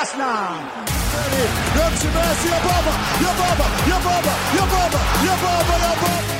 pass 0.00 0.16
now. 0.16 0.80
Look, 1.76 1.92
Sebastian 2.00 2.52
Yababa, 2.52 2.92
Yababa, 3.24 3.66
Yababa, 3.90 4.32
Yababa, 4.56 5.00
Yababa, 5.26 5.76
Yababa. 5.84 6.39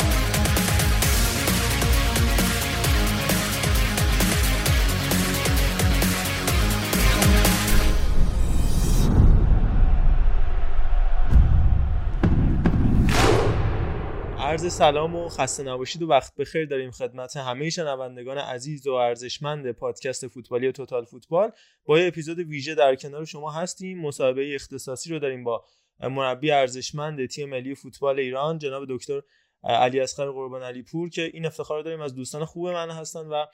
عرض 14.51 14.73
سلام 14.73 15.17
و 15.17 15.29
خسته 15.29 15.63
نباشید 15.63 16.03
و 16.03 16.07
وقت 16.07 16.35
بخیر 16.35 16.67
داریم 16.67 16.91
خدمت 16.91 17.37
همه 17.37 17.71
شنوندگان 17.71 18.39
عزیز 18.39 18.87
و 18.87 18.93
ارزشمند 18.93 19.73
پادکست 19.73 20.29
فوتبالی 20.29 20.73
توتال 20.73 21.05
فوتبال. 21.05 21.51
با 21.85 21.99
یه 21.99 22.07
اپیزود 22.09 22.39
ویژه 22.39 22.75
در 22.75 22.95
کنار 22.95 23.25
شما 23.25 23.51
هستیم. 23.51 24.01
مصاحبه 24.01 24.55
اختصاصی 24.55 25.11
رو 25.11 25.19
داریم 25.19 25.45
با 25.45 25.65
مربی 26.01 26.51
ارزشمند 26.51 27.27
تیم 27.27 27.49
ملی 27.49 27.75
فوتبال 27.75 28.19
ایران 28.19 28.59
جناب 28.59 28.85
دکتر 28.89 29.23
علی 29.65 30.01
اصغر 30.01 30.31
قربان 30.31 30.63
علی 30.63 30.83
پور 30.83 31.11
که 31.11 31.23
این 31.23 31.47
افتخار 31.47 31.79
رو 31.79 31.83
داریم 31.83 32.01
از 32.01 32.15
دوستان 32.15 32.45
خوب 32.45 32.69
من 32.69 32.91
هستن 32.91 33.27
و 33.27 33.47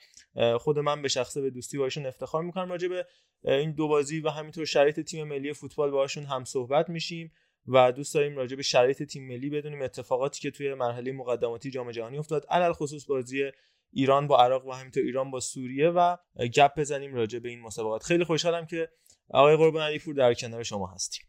خود 0.57 0.79
من 0.79 1.01
به 1.01 1.07
شخصه 1.07 1.41
به 1.41 1.49
دوستی 1.49 1.77
باشون 1.77 2.05
افتخار 2.05 2.43
می‌کنم. 2.43 2.69
راجع 2.69 2.87
به 2.87 3.05
این 3.43 3.71
دو 3.71 3.87
بازی 3.87 4.19
و 4.19 4.29
همینطور 4.29 4.65
شرایط 4.65 4.99
تیم 4.99 5.27
ملی 5.27 5.53
فوتبال 5.53 5.91
باشون 5.91 6.23
هم 6.23 6.43
صحبت 6.43 6.89
میشیم. 6.89 7.31
و 7.67 7.91
دوست 7.91 8.15
داریم 8.15 8.37
راجع 8.37 8.55
به 8.55 8.61
شرایط 8.61 9.03
تیم 9.03 9.27
ملی 9.27 9.49
بدونیم 9.49 9.81
اتفاقاتی 9.81 10.41
که 10.41 10.51
توی 10.51 10.73
مرحله 10.73 11.11
مقدماتی 11.11 11.71
جام 11.71 11.91
جهانی 11.91 12.17
افتاد 12.17 12.45
علل 12.49 12.71
خصوص 12.73 13.05
بازی 13.09 13.51
ایران 13.93 14.27
با 14.27 14.43
عراق 14.43 14.65
و 14.65 14.71
همینطور 14.71 15.03
ایران 15.03 15.31
با 15.31 15.39
سوریه 15.39 15.89
و 15.89 16.17
گپ 16.55 16.79
بزنیم 16.79 17.15
راجع 17.15 17.39
به 17.39 17.49
این 17.49 17.61
مسابقات. 17.61 18.03
خیلی 18.03 18.23
خوشحالم 18.23 18.65
که 18.65 18.89
آقای 19.29 19.55
قربان 19.55 19.81
علیپور 19.81 20.15
در 20.15 20.33
کنار 20.33 20.63
شما 20.63 20.87
هستیم. 20.87 21.25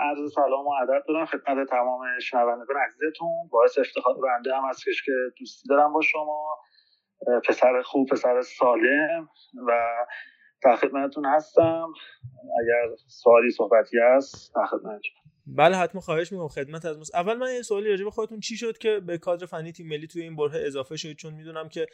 عرض 0.00 0.32
سلام 0.34 0.66
و 0.66 0.70
ادب 0.82 1.04
دارم 1.08 1.26
خدمت 1.26 1.68
تمام 1.70 2.00
شنوندگان 2.22 2.76
عزیزتون. 2.86 3.48
باعث 3.50 3.78
افتخار 3.78 4.14
بنده 4.14 4.56
هم 4.56 4.68
هستش 4.68 5.02
که 5.04 5.12
دوستی 5.38 5.68
دارم 5.68 5.92
با 5.92 6.00
شما. 6.00 6.58
پسر 7.48 7.82
خوب 7.84 8.08
پسر 8.08 8.42
سالم 8.42 9.28
و 9.66 9.72
در 10.62 10.76
خدمتتون 10.76 11.26
هستم. 11.26 11.92
اگر 12.60 12.96
سوالی 13.08 13.50
صحبتی 13.50 13.96
هست 13.98 14.52
در 14.54 14.66
خدمتتون. 14.66 15.23
بله 15.46 15.76
حتما 15.76 16.00
خواهش 16.00 16.32
می‌کنم 16.32 16.48
خدمت 16.48 16.84
از 16.84 16.98
مست. 16.98 17.14
اول 17.14 17.34
من 17.34 17.54
یه 17.54 17.62
سوالی 17.62 17.88
راجع 17.88 18.04
به 18.04 18.10
خودتون. 18.10 18.40
چی 18.40 18.56
شد 18.56 18.78
که 18.78 19.00
به 19.00 19.18
کادر 19.18 19.46
فنی 19.46 19.72
تیم 19.72 19.88
ملی 19.88 20.06
توی 20.06 20.22
این 20.22 20.36
بره 20.36 20.66
اضافه 20.66 20.96
شد؟ 20.96 21.12
چون 21.12 21.34
می‌دونم 21.34 21.68
که 21.68 21.86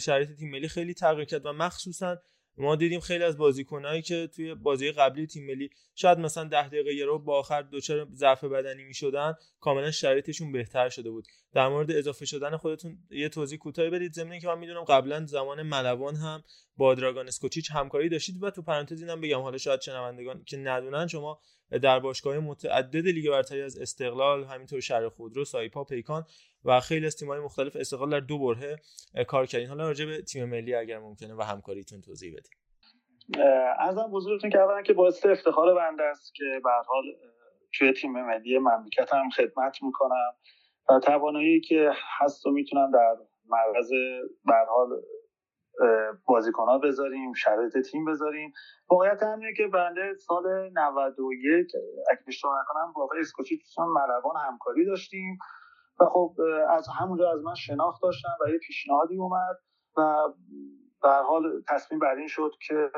شرایط 0.00 0.32
تیم 0.38 0.50
ملی 0.50 0.68
خیلی 0.68 0.94
تغییر 0.94 1.24
کرد 1.24 1.46
و 1.46 1.52
مخصوصا 1.52 2.16
ما 2.56 2.76
دیدیم 2.76 3.00
خیلی 3.00 3.24
از 3.24 3.38
بازیکنایی 3.38 4.02
که 4.02 4.28
توی 4.36 4.54
بازی 4.54 4.92
قبلی 4.92 5.26
تیم 5.26 5.46
ملی 5.46 5.70
شاید 5.94 6.18
مثلا 6.18 6.44
ده 6.44 6.68
دقیقه 6.68 6.94
یه 6.94 7.04
رو 7.04 7.18
با 7.18 7.38
آخر 7.38 7.62
دچار 7.62 8.08
ضعف 8.14 8.44
بدنی 8.44 8.84
می‌شدن 8.84 9.34
کاملا 9.60 9.90
شرایطشون 9.90 10.52
بهتر 10.52 10.88
شده 10.88 11.10
بود. 11.10 11.26
در 11.52 11.68
مورد 11.68 11.90
اضافه 11.90 12.26
شدن 12.26 12.56
خودتون 12.56 12.98
یه 13.10 13.28
توضیح 13.28 13.58
کوتاهی 13.58 13.90
بدید. 13.90 14.12
ضمن 14.12 14.38
که 14.38 14.48
من 14.48 14.58
می‌دونم 14.58 14.84
قبلا 14.84 15.26
زمان 15.26 15.62
ملوان 15.62 16.16
هم 16.16 16.42
با 16.78 16.94
دراگان 16.94 17.26
اسکوچیچ 17.26 17.70
همکاری 17.70 18.08
داشتید 18.08 18.42
و 18.42 18.50
تو 18.50 18.62
پرانتز 18.62 19.02
اینم 19.02 19.20
بگم 19.20 19.40
حالا 19.40 19.58
شاید 19.58 19.80
شنوندگان 19.80 20.42
که 20.46 20.56
ندونن 20.56 21.06
شما 21.06 21.40
در 21.82 22.00
باشگاه 22.00 22.38
متعدد 22.38 23.06
لیگ 23.06 23.30
برتری 23.30 23.62
از 23.62 23.78
استقلال 23.78 24.44
همینطور 24.44 24.80
شهر 24.80 25.08
خودرو 25.08 25.44
سایپا 25.44 25.84
پیکان 25.84 26.24
و 26.64 26.80
خیلی 26.80 27.06
از 27.06 27.16
تیم‌های 27.16 27.40
مختلف 27.40 27.76
استقلال 27.76 28.10
در 28.10 28.20
دو 28.20 28.38
بره 28.38 28.76
کار 29.26 29.46
کردین. 29.46 29.68
حالا 29.68 29.86
راجع 29.86 30.06
به 30.06 30.22
تیم 30.22 30.44
ملی 30.44 30.74
اگر 30.74 30.98
ممکنه 30.98 31.34
و 31.34 31.42
همکاریتون 31.42 32.00
توضیح 32.00 32.32
بدید 32.32 32.52
ارزم 33.78 34.10
بزرگتون 34.12 34.50
که 34.50 34.58
اولا 34.58 34.82
که 34.82 34.92
باعث 34.92 35.26
افتخار 35.26 35.74
بنده 35.74 36.02
است 36.02 36.34
که 36.34 36.44
به 36.64 36.70
حال 36.86 37.04
توی 37.72 37.92
تیم 37.92 38.12
ملی 38.12 38.58
مملکتم 38.58 39.30
خدمت 39.30 39.82
می‌کنم 39.82 40.32
و 40.90 41.00
توانایی 41.00 41.60
که 41.60 41.90
هست 42.18 42.46
و 42.46 42.50
می‌تونم 42.50 42.90
در 42.90 43.16
معرض 43.48 43.90
به 44.44 44.54
حال 44.68 44.88
بازیکنها 46.26 46.78
بذاریم 46.78 47.32
شرایط 47.32 47.78
تیم 47.78 48.04
بذاریم. 48.04 48.52
واقعیت 48.90 49.22
همینه 49.22 49.52
که 49.56 49.66
بنده 49.66 50.14
سال 50.14 50.70
91 50.72 51.66
اگه 52.10 52.20
اشتباه 52.28 52.60
نکنم 52.60 52.92
با 52.92 53.02
آقای 53.04 53.20
اسکوچی 53.20 53.62
ملوان 53.78 54.36
همکاری 54.48 54.86
داشتیم 54.86 55.38
و 56.00 56.04
خب 56.04 56.34
از 56.70 56.88
همونجا 57.00 57.32
از 57.32 57.42
من 57.44 57.54
شناخت 57.54 58.02
داشتن 58.02 58.30
و 58.46 58.50
یه 58.50 58.58
پیشنهادی 58.58 59.16
اومد 59.16 59.56
و 59.96 60.28
به 61.02 61.08
حال 61.08 61.62
تصمیم 61.68 62.00
بر 62.00 62.14
این 62.14 62.28
شد 62.28 62.50
که 62.66 62.90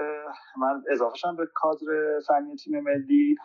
من 0.58 0.82
اضافه 0.90 1.16
شم 1.16 1.36
به 1.36 1.46
کادر 1.54 2.20
فنی 2.28 2.56
تیم 2.56 2.80
ملی 2.80 3.36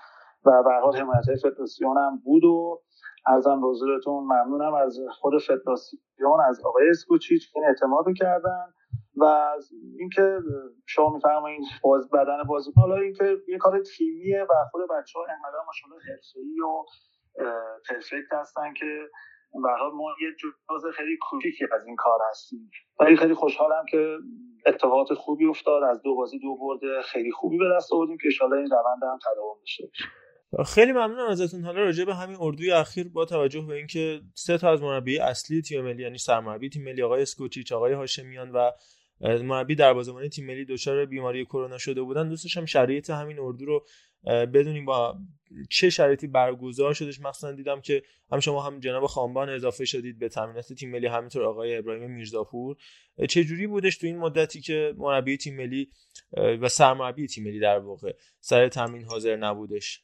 و 0.45 0.63
به 0.63 0.73
حال 0.83 0.95
حمایت 0.97 1.25
فدراسیون 1.43 2.21
بود 2.23 2.43
و 2.43 2.81
ارزم 3.27 3.61
به 3.61 3.67
حضورتون 3.67 4.23
ممنونم 4.23 4.73
از 4.73 4.99
خود 5.11 5.33
فدراسیون 5.41 6.41
از 6.49 6.61
آقای 6.65 6.89
اسکوچیچ 6.89 7.51
این 7.55 7.65
اعتماد 7.65 8.05
کردن. 8.17 8.73
و 9.17 9.51
اینکه 9.99 10.39
شما 10.85 11.13
میفرمایید 11.13 11.61
باز 11.83 12.09
بدن 12.09 12.43
بازیکن 12.43 12.81
حالا 12.81 12.95
اینکه 12.95 13.37
یه 13.47 13.57
کار 13.57 13.79
تیمیه 13.79 14.43
و 14.43 14.53
خود 14.71 14.81
بچه 14.81 15.19
ها 15.19 15.25
انقدر 15.25 15.65
ماشاءالله 15.67 16.01
حرفه‌ای 16.09 16.59
و 16.59 16.85
پرفکت 17.89 18.33
هستن 18.33 18.73
که 18.73 19.09
به 19.63 19.69
ما 19.93 20.15
یه 20.21 20.29
جزء 20.69 20.91
خیلی 20.91 21.17
کوچیکی 21.29 21.65
از 21.71 21.85
این 21.85 21.95
کار 21.95 22.19
هستیم. 22.29 22.71
ولی 22.99 23.17
خیلی 23.17 23.33
خوشحالم 23.33 23.85
که 23.91 24.17
اتفاقات 24.65 25.13
خوبی 25.13 25.45
افتاد. 25.45 25.83
از 25.83 26.01
دو 26.01 26.15
بازی 26.15 26.39
دو 26.39 26.55
برد 26.55 27.01
خیلی 27.01 27.31
خوبی 27.31 27.57
به 27.57 27.65
دست 27.75 27.93
آوردیم 27.93 28.17
که 28.17 28.29
ان 28.43 28.53
این 28.53 28.69
روند 28.71 29.03
هم 29.03 29.19
تداوم 29.31 29.57
داشته 29.59 29.83
خیلی 30.65 30.91
ممنونم 30.91 31.29
ازتون. 31.29 31.61
حالا 31.61 31.83
راجع 31.83 32.05
به 32.05 32.15
همین 32.15 32.37
اردوی 32.39 32.71
اخیر 32.71 33.09
با 33.13 33.25
توجه 33.25 33.61
به 33.61 33.75
اینکه 33.75 34.21
سه 34.33 34.57
تا 34.57 34.71
از 34.71 34.81
مربی 34.81 35.19
اصلی 35.19 35.61
تیم 35.61 35.81
ملی 35.81 36.03
یعنی 36.03 36.17
سرمربی 36.17 36.69
تیم 36.69 36.83
ملی 36.83 37.03
آقای 37.03 37.21
اسکوچیچ 37.21 37.71
آقای 37.71 37.93
هاشمیان 37.93 38.51
و 38.51 38.71
مربی 39.25 39.75
دروازه‌بان 39.75 40.27
تیم 40.27 40.45
ملی 40.45 40.65
دچار 40.65 41.05
بیماری 41.05 41.45
کرونا 41.45 41.77
شده 41.77 42.01
بودن. 42.01 42.29
دوست 42.29 42.43
داشتم 42.43 42.65
شرایط 42.65 43.09
همین 43.09 43.39
اردو 43.39 43.65
رو 43.65 43.85
بدونیم 44.25 44.85
با 44.85 45.17
چه 45.69 45.89
شرایطی 45.89 46.27
برگزار 46.27 46.93
شدش 46.93 47.19
مثلا 47.19 47.51
دیدم 47.51 47.81
که 47.81 48.03
هم 48.31 48.39
شما 48.39 48.61
هم 48.61 48.79
جناب 48.79 49.05
خانبان 49.05 49.49
اضافه 49.49 49.85
شدید 49.85 50.19
به 50.19 50.29
تامینات 50.29 50.73
تیم 50.73 50.91
ملی 50.91 51.07
همینطور 51.07 51.43
آقای 51.43 51.77
ابراهیم 51.77 52.11
میرزاپور. 52.11 52.77
چه 53.29 53.43
جوری 53.43 53.67
بودش 53.67 53.97
تو 53.97 54.07
این 54.07 54.17
مدتی 54.17 54.61
که 54.61 54.93
مربی 54.97 55.37
تیم 55.37 55.57
ملی 55.57 55.89
و 56.61 56.69
سرمربی 56.69 57.27
تیم 57.27 57.43
ملی 57.43 57.59
در 57.59 57.79
واقع 57.79 58.13
سر 58.39 58.67
تامین 58.67 59.03
حاضر 59.03 59.35
نبودش؟ 59.35 60.03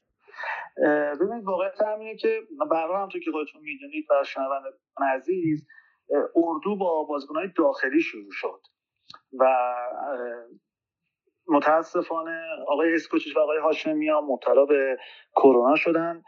ببینید 1.21 1.43
واقعا 1.43 1.69
همینه 1.93 2.15
که 2.15 2.39
برای 2.71 3.01
هم 3.01 3.09
تو 3.09 3.19
که 3.19 3.31
خودتون 3.31 3.61
می‌دونید 3.61 4.05
و 4.09 4.23
شنوندگان 4.23 5.07
عزیز 5.15 5.67
اردو 6.35 6.75
با 6.75 7.03
بازیکنهای 7.03 7.47
داخلی 7.57 8.01
شروع 8.01 8.31
شد. 8.31 8.61
و 9.39 9.45
متاسفانه 11.47 12.41
آقای 12.67 12.95
اسکوچیچ 12.95 13.37
و 13.37 13.39
آقای 13.39 13.57
هاشمیان 13.57 14.23
مبتلا 14.23 14.65
به 14.65 14.97
کرونا 15.35 15.75
شدن 15.75 16.21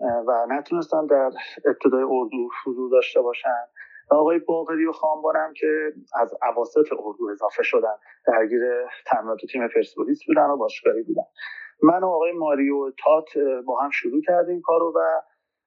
و 0.00 0.46
نتونستن 0.48 1.06
در 1.06 1.30
ابتدای 1.66 2.02
اردو 2.02 2.48
حضور 2.66 2.90
داشته 2.90 3.20
باشن. 3.20 3.64
و 4.10 4.14
آقای 4.14 4.38
باقری 4.38 4.86
و 4.86 4.92
خانبانم 4.92 5.52
که 5.56 5.92
از 6.14 6.34
عواسط 6.42 6.86
اردو 6.92 7.28
اضافه 7.32 7.62
شدن 7.62 7.94
درگیر 8.26 8.60
تمرینات 9.06 9.38
تیم 9.52 9.68
پرسپولیس 9.68 10.20
بودن 10.26 10.50
و 10.50 10.56
باشگاهی 10.56 11.02
بودن. 11.02 11.22
من 11.82 12.00
و 12.00 12.06
آقای 12.06 12.32
ماریو 12.32 12.90
تات 12.90 13.38
با 13.66 13.80
هم 13.80 13.90
شروع 13.90 14.22
کردیم 14.26 14.60
کارو 14.60 14.92
و 14.96 15.00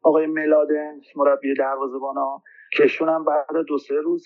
آقای 0.04 0.28
ملادن 0.28 1.00
مربی 1.16 1.54
دروازه‌بانا 1.54 2.42
کشون 2.78 3.10
هم 3.10 3.26
بعد 3.26 3.66
دو 3.68 3.78
سه 3.78 3.96
روز 3.96 4.26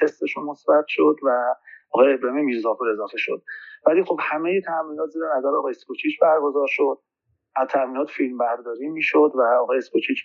تستشون 0.00 0.44
مثبت 0.44 0.84
شد 0.88 1.16
و 1.22 1.54
آقای 1.90 2.14
ابراهیم 2.14 2.44
میرزاپور 2.44 2.88
اضافه 2.88 3.16
شد. 3.18 3.42
ولی 3.86 4.04
خب 4.04 4.16
همه 4.20 4.60
تمرینات 4.60 5.10
زیر 5.10 5.22
نظر 5.38 5.48
آقای 5.48 5.70
اسکوچیچ 5.70 6.20
برگزار 6.22 6.66
شد. 6.68 6.98
از 7.56 7.68
تمرینات 7.68 8.10
فیلم 8.10 8.38
برداری 8.38 8.88
می‌شد 8.88 9.32
و 9.34 9.42
آقای 9.62 9.78
اسکوچیچ 9.78 10.18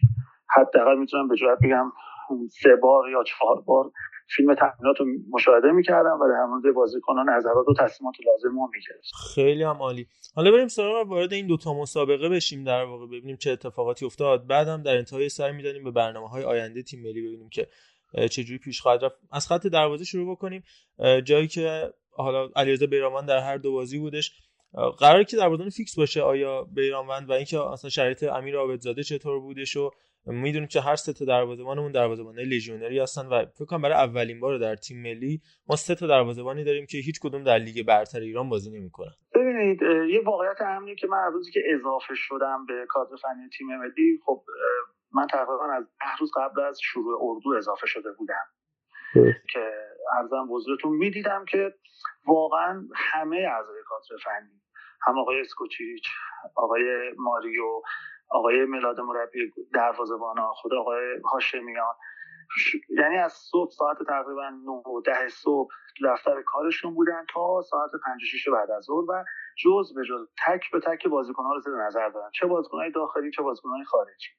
حداقل 0.56 0.98
می‌تونم 0.98 1.28
به 1.28 1.36
جرات 1.36 1.60
بگم 1.64 1.92
سه 2.64 2.76
بار 2.76 3.10
یا 3.10 3.24
چهار 3.24 3.62
بار 3.62 3.92
فیلم 4.36 4.56
تمرینات 4.56 5.00
رو 5.00 5.06
مشاهده 5.30 5.72
می‌کردم 5.72 6.20
و 6.22 6.28
در 6.28 6.46
مورد 6.46 6.76
بازیکنان 6.76 7.30
نظرات 7.30 7.68
و 7.68 7.74
تصمیمات 7.80 8.16
لازم 8.26 8.60
رو 8.60 8.70
می‌گرفتم. 8.74 9.18
خیلی 9.36 9.64
هم 9.64 9.78
عالی. 9.78 10.08
حالا 10.36 10.52
بریم 10.52 10.68
سراغ 10.68 11.08
وارد 11.08 11.34
این 11.34 11.48
دوتا 11.48 11.74
مسابقه 11.74 12.30
بشیم 12.30 12.64
در 12.64 12.84
واقع 12.84 13.06
ببینیم 13.06 13.38
چه 13.38 13.52
اتفاقاتی 13.52 14.06
افتاد. 14.06 14.48
بعدم 14.48 14.84
در 14.84 14.98
انتهای 14.98 15.30
سر 15.30 15.52
می‌دانیم 15.52 15.84
به 15.84 15.92
برنامه 15.92 16.30
های 16.30 16.44
آینده 16.44 16.84
تیم 16.84 17.02
ملی 17.04 17.28
ببینیم 17.28 17.50
که 17.50 17.68
چجوری 18.30 18.60
پیش 18.60 18.82
خواهد 18.82 19.06
رفت. 19.06 19.16
از 19.32 19.48
خط 19.48 19.68
دروازه 19.68 20.06
شروع 20.06 20.32
بکنیم. 20.32 20.64
جایی 21.24 21.48
که 21.48 21.94
حالا 22.12 22.50
علیرضا 22.56 22.86
بیرانوند 22.86 23.28
در 23.28 23.40
هر 23.40 23.58
دو 23.58 23.72
بازی 23.72 24.00
بودش. 24.00 24.32
قراره 25.00 25.26
که 25.26 25.38
دروازه‌بان 25.38 25.70
فیکس 25.70 25.96
باشه 25.96 26.22
آیا 26.22 26.64
بیرانوند 26.64 27.30
و 27.30 27.34
اینکه 27.34 27.60
اصلا 27.60 27.90
شرایط 27.90 28.24
امیر 28.24 28.58
عابدزاده 28.58 29.04
چطور 29.04 29.40
بودش 29.40 29.78
و 29.78 29.92
می‌دونیم 30.36 30.68
که 30.68 30.82
هر 30.82 30.96
سه 30.96 31.14
تا 31.14 31.26
دروازه‌بانمون 31.26 31.92
دروازه‌بانای 31.92 32.46
لژیونری 32.46 33.00
هستن 33.00 33.26
و 33.28 33.46
فکر 33.46 33.66
کنم 33.66 33.82
برای 33.82 33.96
اولین 33.96 34.40
بار 34.40 34.58
در 34.58 34.76
تیم 34.76 35.02
ملی 35.02 35.42
ما 35.68 35.76
سه 35.76 35.96
تا 35.96 36.08
دروازه‌بانی 36.08 36.64
داریم 36.64 36.86
که 36.86 36.98
هیچ 36.98 37.20
کدوم 37.20 37.44
در 37.44 37.58
لیگ 37.58 37.86
برتر 37.86 38.20
ایران 38.20 38.50
بازی 38.50 38.80
نمی‌کنن. 38.80 39.14
ببینید 39.36 39.82
یه 40.10 40.22
واقعیت 40.26 40.62
امنی 40.62 40.96
که 40.96 41.08
من 41.08 41.32
روزی 41.34 41.52
که 41.52 41.60
اضافه 41.74 42.14
شدم 42.16 42.66
به 42.66 42.86
کادر 42.90 43.16
فنی 43.16 43.50
تیم 43.58 43.68
ملی 43.68 44.20
خب 44.26 44.44
من 45.14 45.28
تقریبا 45.28 45.74
از 45.74 45.84
ده 45.84 46.18
روز 46.20 46.32
قبل 46.36 46.62
از 46.62 46.80
شروع 46.82 47.20
اردو 47.22 47.50
اضافه 47.58 47.88
شده 47.88 48.10
بودم. 48.18 48.46
که 49.54 49.72
ارزم 50.18 50.48
بزرگتون 50.52 50.92
می‌دیدم 50.92 51.46
که 51.46 51.74
واقعا 52.28 52.88
همه 52.96 53.38
اعضای 53.38 53.82
کادر 53.86 54.24
فنی 54.24 54.62
هم 55.02 55.20
آقای 55.20 55.42
اسکوچیچ 55.42 56.04
آقای 56.56 56.84
ماریو 57.18 57.82
آقای 58.30 58.66
ملاد 58.66 59.00
مربی 59.00 59.54
دروازه‌بانا 59.74 60.54
خود 60.54 60.74
آقای 60.74 61.20
هاشمیان. 61.32 61.94
یعنی 62.90 63.18
از 63.18 63.34
صبح 63.34 63.72
ساعت 63.72 63.98
تقریبا 64.08 64.50
9 64.50 64.72
و 64.72 65.02
10 65.02 65.30
صبح 65.30 65.70
دفتر 66.06 66.42
کارشون 66.42 66.94
بودن 66.94 67.26
تا 67.34 67.62
ساعت 67.62 67.92
5 68.06 68.22
6 68.24 68.50
بعد 68.50 68.72
از 68.72 68.84
ظهر 68.84 69.06
و 69.10 69.26
جز 69.64 69.94
به 69.96 70.02
جز 70.10 70.28
تک 70.46 70.72
به 70.72 70.80
تک 70.80 71.08
بازیکن‌ها 71.08 71.54
رو 71.54 71.60
زیر 71.60 71.74
نظر 71.74 72.10
دارن. 72.10 72.30
چه 72.34 72.48
بازیکن‌های 72.48 72.92
داخلی 72.92 73.32
چه 73.32 73.44
بازیکن‌های 73.44 73.84
خارجی. 73.84 74.30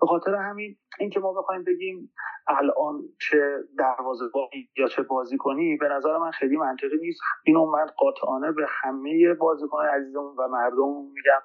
به 0.00 0.06
خاطر 0.06 0.34
همین 0.34 0.76
اینکه 0.98 1.20
ما 1.20 1.32
بخوایم 1.32 1.64
بگیم 1.64 2.12
الان 2.48 3.02
چه 3.20 3.58
دروازه‌بانی 3.78 4.70
یا 4.76 4.88
چه 4.88 5.02
بازیکنی 5.02 5.76
به 5.76 5.88
نظر 5.88 6.18
من 6.18 6.30
خیلی 6.30 6.56
منطقی 6.56 6.98
نیست. 7.00 7.20
اینو 7.44 7.66
من 7.70 7.86
قاطعانه 7.96 8.52
به 8.52 8.66
همه 8.68 9.34
بازیکن‌های 9.34 9.88
عزیزمون 9.88 10.36
و 10.38 10.48
مردم 10.48 10.88
میگم. 11.14 11.40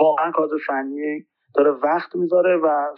واقعا 0.00 0.30
کادر 0.30 0.56
فنی 0.66 1.26
داره 1.54 1.70
وقت 1.70 2.16
می‌ذاره 2.16 2.56
و 2.56 2.94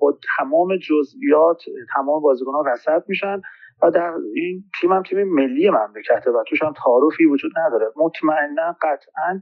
با 0.00 0.18
تمام 0.38 0.76
جزئیات 0.76 1.62
تمام 1.94 2.22
بازیکن‌ها 2.22 2.62
رصد 2.62 3.04
میشن 3.08 3.40
و 3.82 3.90
در 3.90 4.14
این 4.34 4.64
تیم 4.80 4.92
هم 4.92 5.02
تیم 5.02 5.24
ملی 5.24 5.70
مملکته 5.70 6.30
و 6.30 6.44
توش 6.48 6.62
هم 6.62 6.72
تعارفی 6.84 7.24
وجود 7.24 7.52
نداره. 7.58 7.92
مطمئنا 7.96 8.76
قطعا 8.82 9.40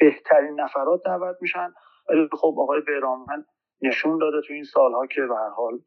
بهترین 0.00 0.60
نفرات 0.60 1.00
دعوت 1.04 1.36
میشن. 1.40 1.68
خب 2.32 2.54
آقای 2.58 2.80
بیرامن 2.80 3.44
نشون 3.82 4.18
داده 4.18 4.40
تو 4.46 4.52
این 4.52 4.64
سالها 4.64 5.06
که 5.06 5.20
به 5.20 5.34
هر 5.34 5.50
حال 5.50 5.78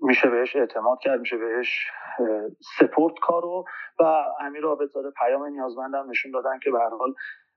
میشه 0.00 0.30
بهش 0.30 0.56
اعتماد 0.56 0.98
کرد 1.02 1.20
میشه 1.20 1.36
بهش 1.36 1.90
سپورت 2.78 3.14
کارو 3.22 3.64
و 4.00 4.04
امیر 4.40 4.64
عابدزاده 4.64 5.10
پیام 5.10 5.44
نیازمندم 5.44 6.10
نشون 6.10 6.32
دادن 6.32 6.58
که 6.58 6.70
به 6.70 6.78
هر 6.78 6.90
حال 6.90 7.14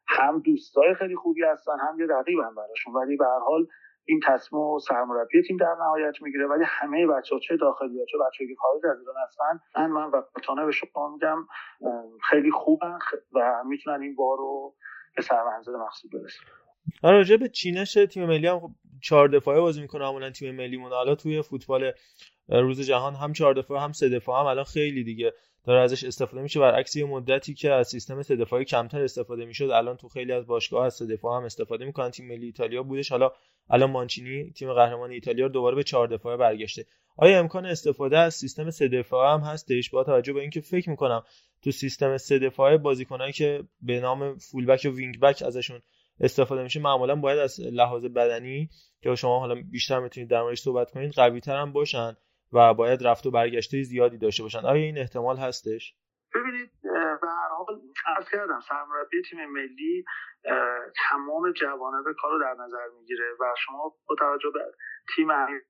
هم 0.09 0.39
دوستای 0.39 0.95
خیلی 0.99 1.15
خوبی 1.15 1.43
هستن 1.43 1.77
هم 1.79 1.99
یه 1.99 2.05
رقیب 2.05 2.39
هم 2.39 2.55
براشون. 2.55 2.93
ولی 2.93 3.17
به 3.17 3.25
هر 3.25 3.39
حال 3.39 3.67
این 4.05 4.19
تصمیم 4.27 4.61
و 4.61 4.79
سرمربی 4.79 5.41
تیم 5.47 5.57
در 5.57 5.75
نهایت 5.79 6.21
می‌گیره. 6.21 6.47
ولی 6.47 6.63
همه 6.67 7.07
بچه 7.07 7.35
ها 7.35 7.39
چه 7.39 7.57
داخلی 7.57 7.99
ها 7.99 8.05
چه 8.05 8.17
بچه 8.17 8.47
که 8.47 8.55
خارج 8.59 8.85
از 8.85 8.99
ایران 8.99 9.15
هستن 9.27 9.59
من 9.75 9.91
من 9.91 10.09
و 10.11 10.21
تانه 10.43 10.65
به 10.65 10.71
شما 10.71 11.13
میگم 11.13 11.37
خیلی 12.29 12.51
خوبن 12.51 12.99
و 13.33 13.63
می‌تونن 13.65 14.01
این 14.01 14.15
بار 14.15 14.37
رو 14.37 14.75
به 15.15 15.21
سرمنزل 15.21 15.75
مقصود 15.75 16.11
برسن. 16.11 16.43
آره، 17.03 17.17
راجع 17.17 17.37
به 17.37 17.49
چینش 17.49 17.93
تیم 17.93 18.25
ملی 18.25 18.47
هم 18.47 18.59
خب 18.59 18.69
چهار 19.03 19.27
دفاعه 19.27 19.59
بازی 19.59 19.81
می‌کنه 19.81 20.01
معمولا 20.01 20.29
تیم 20.29 20.55
ملی 20.55 20.77
مون 20.77 20.91
حالا 20.91 21.15
توی 21.15 21.41
فوتبال 21.41 21.91
روز 22.49 22.81
جهان 22.81 23.13
هم 23.13 23.33
چهار 23.33 23.53
دفاعه 23.53 23.81
هم 23.81 23.91
سه 23.91 24.09
دفاعه 24.09 24.39
هم 24.39 24.45
الان 24.45 24.63
خیلی 24.63 25.03
دیگه. 25.03 25.33
داره 25.67 25.81
ازش 25.81 26.03
استفاده 26.03 26.41
میشه. 26.41 26.59
برعکس 26.59 26.95
یه 26.95 27.05
مدتی 27.05 27.53
که 27.53 27.71
از 27.71 27.87
سیستم 27.87 28.21
سه 28.21 28.35
دفاعی 28.35 28.65
کمتر 28.65 29.03
استفاده 29.03 29.45
می‌شد 29.45 29.69
الان 29.69 29.97
تو 29.97 30.07
خیلی 30.07 30.31
از 30.31 30.47
باشگاه 30.47 30.85
از 30.85 30.93
سه 30.93 31.05
دفاع 31.05 31.37
هم 31.37 31.43
استفاده 31.43 31.85
می‌کنن. 31.85 32.11
تیم 32.11 32.27
ملی 32.27 32.45
ایتالیا 32.45 32.83
بودش. 32.83 33.11
حالا 33.11 33.31
الان 33.69 33.91
مانچینی 33.91 34.51
تیم 34.51 34.73
قهرمان 34.73 35.11
ایتالیا 35.11 35.45
رو 35.45 35.51
دوباره 35.51 35.75
به 35.75 35.83
چهار 35.83 36.07
دفاعه 36.07 36.37
برگشته. 36.37 36.85
آیا 37.17 37.39
امکان 37.39 37.65
استفاده 37.65 38.17
از 38.17 38.35
سیستم 38.35 38.69
سه 38.69 38.87
دفاعه 38.87 39.33
هم 39.33 39.39
هستش 39.39 39.89
با 39.89 40.03
توجه 40.03 40.33
به 40.33 40.41
اینکه 40.41 40.61
فکر 40.61 40.89
می‌کنم 40.89 41.23
تو 41.63 41.71
سیستم 41.71 42.17
سه 42.17 42.39
دفاعه 42.39 42.77
بازیکنایی 42.77 43.33
که 43.33 43.63
به 43.81 43.99
نام 43.99 44.37
فولبک 44.37 44.81
و 44.85 44.89
وینگ 44.89 45.19
بک 45.19 45.43
ازشون 45.45 45.81
استفاده 46.19 46.63
میشه 46.63 46.79
معمولا 46.79 47.15
باید 47.15 47.39
از 47.39 47.59
لحاظ 47.59 48.05
بدنی 48.05 48.69
که 49.03 49.15
شما 49.15 49.39
حالا 49.39 49.55
بیشتر 49.71 49.99
می‌تونید 49.99 50.29
در 50.29 50.41
موردش 50.41 50.59
صحبت 50.59 50.91
کنید 50.91 51.13
قوی 51.13 51.39
تر 51.39 51.61
هم 51.61 51.73
باشن. 51.73 52.17
و 52.53 52.73
باید 52.73 53.07
رفت 53.07 53.25
و 53.25 53.31
برگشته 53.31 53.83
زیادی 53.83 54.17
داشته 54.17 54.43
باشن. 54.43 54.65
آیا 54.65 54.83
این 54.83 54.97
احتمال 54.97 55.37
هستش؟ 55.37 55.95
ببینید 56.35 56.71
به 57.21 57.27
هر 57.27 57.49
حال 57.57 57.81
عرض 58.05 58.29
کردم 58.29 58.59
سرمربی 58.69 59.21
تیم 59.29 59.45
ملی 59.45 60.05
تمام 61.09 61.51
جوانب 61.51 62.05
کار 62.21 62.31
رو 62.31 62.39
در 62.39 62.63
نظر 62.63 62.87
می‌گیره 62.99 63.25
و 63.39 63.53
شما 63.57 63.95
با 64.09 64.15
توجه 64.15 64.49
به 64.53 64.59
تیم 65.15 65.27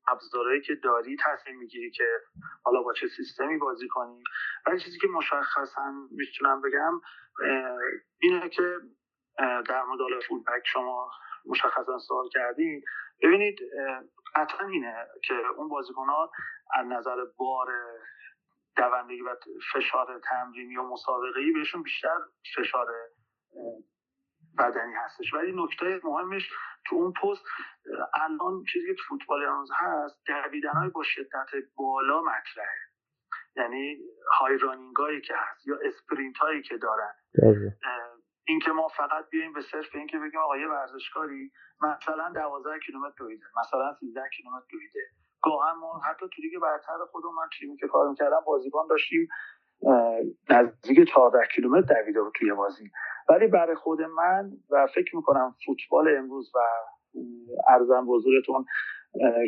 ابزارهایی 0.07 0.61
که 0.61 0.75
داری 0.75 1.17
تصمیم 1.25 1.57
می‌گیری 1.57 1.91
که 1.91 2.07
حالا 2.63 2.81
با 2.81 2.93
چه 2.93 3.07
سیستمی 3.07 3.57
بازی 3.57 3.87
کنی. 3.87 4.23
ولی 4.67 4.79
چیزی 4.79 4.99
که 4.99 5.07
مشخصا 5.07 5.91
می‌تونم 6.11 6.61
بگم 6.61 7.01
اینه 8.21 8.49
که 8.49 8.63
در 9.69 9.83
مورد 9.83 10.23
فول 10.27 10.39
بک 10.39 10.63
شما 10.65 11.09
مشخصا 11.45 11.99
سوال 11.99 12.29
کردین. 12.33 12.81
ببینید 13.23 13.59
قطعا 14.35 14.67
اینه 14.67 15.07
که 15.23 15.33
اون 15.57 15.69
بازیکن 15.69 16.05
ها 16.05 16.31
از 16.73 16.85
نظر 16.87 17.25
بار 17.37 17.67
دوندگی 18.75 19.21
و 19.21 19.35
فشار 19.73 20.21
تمرینی 20.29 20.77
و 20.77 20.83
مسابقه 20.83 21.39
ای 21.39 21.51
بهشون 21.51 21.83
بیشتر 21.83 22.17
فشار 22.55 22.87
بدنی 24.57 24.93
هستش. 24.93 25.33
ولی 25.33 25.63
نکته 25.63 26.01
مهمش 26.03 26.49
تو 26.85 26.95
اون 26.95 27.13
پست 27.13 27.45
الان 28.13 28.63
چیزی 28.73 28.87
که 28.87 28.93
تو 28.93 29.03
فوتبال 29.09 29.45
امروز 29.45 29.69
هست 29.73 30.23
دویدن 30.27 30.73
های 30.73 30.89
با 30.89 31.03
شدت 31.03 31.49
بالا 31.75 32.21
مطرحه. 32.21 32.87
یعنی 33.55 33.97
های 34.39 34.57
رانینگ 34.57 34.95
که 35.23 35.33
هست 35.35 35.67
یا 35.67 35.75
اسپرینت 35.85 36.37
هایی 36.37 36.61
که 36.61 36.77
دارن. 36.77 37.13
اینکه 38.47 38.71
ما 38.71 38.87
فقط 38.87 39.29
بیایم 39.29 39.53
به 39.53 39.61
صرف 39.61 39.95
اینکه 39.95 40.17
بگیم 40.17 40.39
آقا 40.39 40.57
یه 40.57 40.67
ورزشکاری 40.67 41.51
مثلا 41.81 42.31
12 42.35 42.79
کیلومتر 42.85 43.15
دویده 43.17 43.45
مثلا 43.59 43.93
13 43.99 44.21
کیلومتر 44.37 44.65
دویده 44.71 44.99
گاهن 45.41 45.79
ما 45.79 45.99
حتی 45.99 46.25
تو 46.35 46.41
لیگ 46.41 46.61
برتر 46.61 46.97
خودمون 47.11 47.35
من 47.35 47.49
تیمی 47.59 47.77
که 47.77 47.87
کار 47.87 48.09
می‌کردم 48.09 48.39
بازیکن 48.45 48.87
داشتیم 48.89 49.27
نزدیک 50.49 51.09
14 51.09 51.39
کیلومتر 51.55 52.01
دویده 52.01 52.21
بود 52.21 52.33
توی 52.35 52.53
بازی. 52.53 52.91
ولی 53.29 53.47
برای 53.47 53.75
خود 53.75 54.01
من 54.01 54.51
و 54.69 54.87
فکر 54.87 55.15
می‌کنم 55.15 55.55
فوتبال 55.65 56.17
امروز 56.17 56.51
و 56.55 56.59
ارزم 57.67 58.05
بزرگتون 58.07 58.65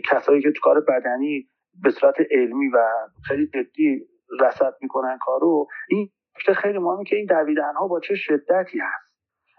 کسایی 0.06 0.42
که 0.42 0.52
تو 0.52 0.62
کار 0.62 0.82
بدنی 0.82 1.50
به 1.84 1.90
صورت 1.90 2.16
علمی 2.32 2.68
و 2.68 2.88
خیلی 3.28 3.48
جدی 3.48 4.08
رسد 4.40 4.74
می‌کنن 4.82 5.18
کارو 5.22 5.68
این 5.90 6.10
نکته 6.38 6.54
خیلی 6.54 6.78
مهمه 6.78 7.04
که 7.04 7.16
این 7.16 7.26
دویدن 7.26 7.74
ها 7.80 7.88
با 7.88 8.00
چه 8.00 8.16
شدتی 8.16 8.80
هست. 8.80 9.10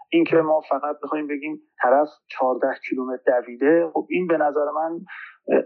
اینکه 0.09 0.35
ما 0.35 0.61
فقط 0.69 0.95
بخوایم 1.03 1.27
بگیم 1.27 1.59
طرف 1.81 2.07
14 2.27 2.67
کیلومتر 2.89 3.41
دویده 3.41 3.89
خب 3.93 4.07
این 4.09 4.27
به 4.27 4.37
نظر 4.37 4.65
من 4.75 4.99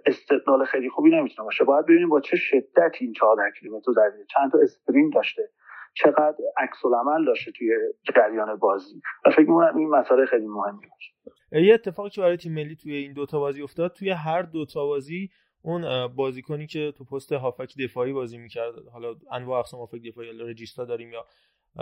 استدلال 0.05 0.65
خیلی 0.65 0.89
خوبی 0.89 1.09
نمی‌تونه 1.09 1.45
باشه. 1.45 1.63
باید 1.63 1.85
ببینیم 1.85 2.09
با 2.09 2.21
چه 2.21 2.38
شدتی 2.38 3.05
این 3.05 3.13
14 3.13 3.43
کیلومتر 3.59 3.91
دویده. 3.95 4.25
چند 4.29 4.51
تا 4.51 4.57
اسپرینت 4.63 5.13
داشته. 5.13 5.50
چقدر 5.93 6.35
عکس 6.57 6.85
العمل 6.85 7.25
داشته 7.25 7.51
توی 7.51 7.69
جریان 8.15 8.55
بازی. 8.55 9.01
و 9.25 9.29
فکر 9.29 9.39
می‌کنم 9.39 9.77
این 9.77 9.89
مسئله 9.89 10.25
خیلی 10.25 10.47
مهمی 10.47 10.88
باشه. 10.91 11.65
یه 11.65 11.74
اتفاقی 11.74 12.09
که 12.09 12.21
برای 12.21 12.38
تیم 12.38 12.53
ملی 12.53 12.75
توی 12.75 12.95
این 12.95 13.13
دوتا 13.13 13.39
بازی 13.39 13.62
افتاد 13.62 13.91
توی 13.91 14.09
هر 14.09 14.41
دوتا 14.41 14.85
بازی 14.85 15.29
اون 15.65 16.07
بازیکنی 16.07 16.67
که 16.67 16.93
تو 16.98 17.03
پست 17.03 17.31
هافک 17.31 17.77
دفاعی 17.77 18.13
بازی 18.13 18.38
می‌کرد. 18.38 18.88
حالا 18.93 19.15
انواع 19.31 19.60
اقسام 19.60 19.79
هافک 19.79 20.01
دفاعی 20.01 20.27
حالا 20.27 20.45
رجیستا 20.45 20.86
داریم 20.86 21.12
یا 21.12 21.25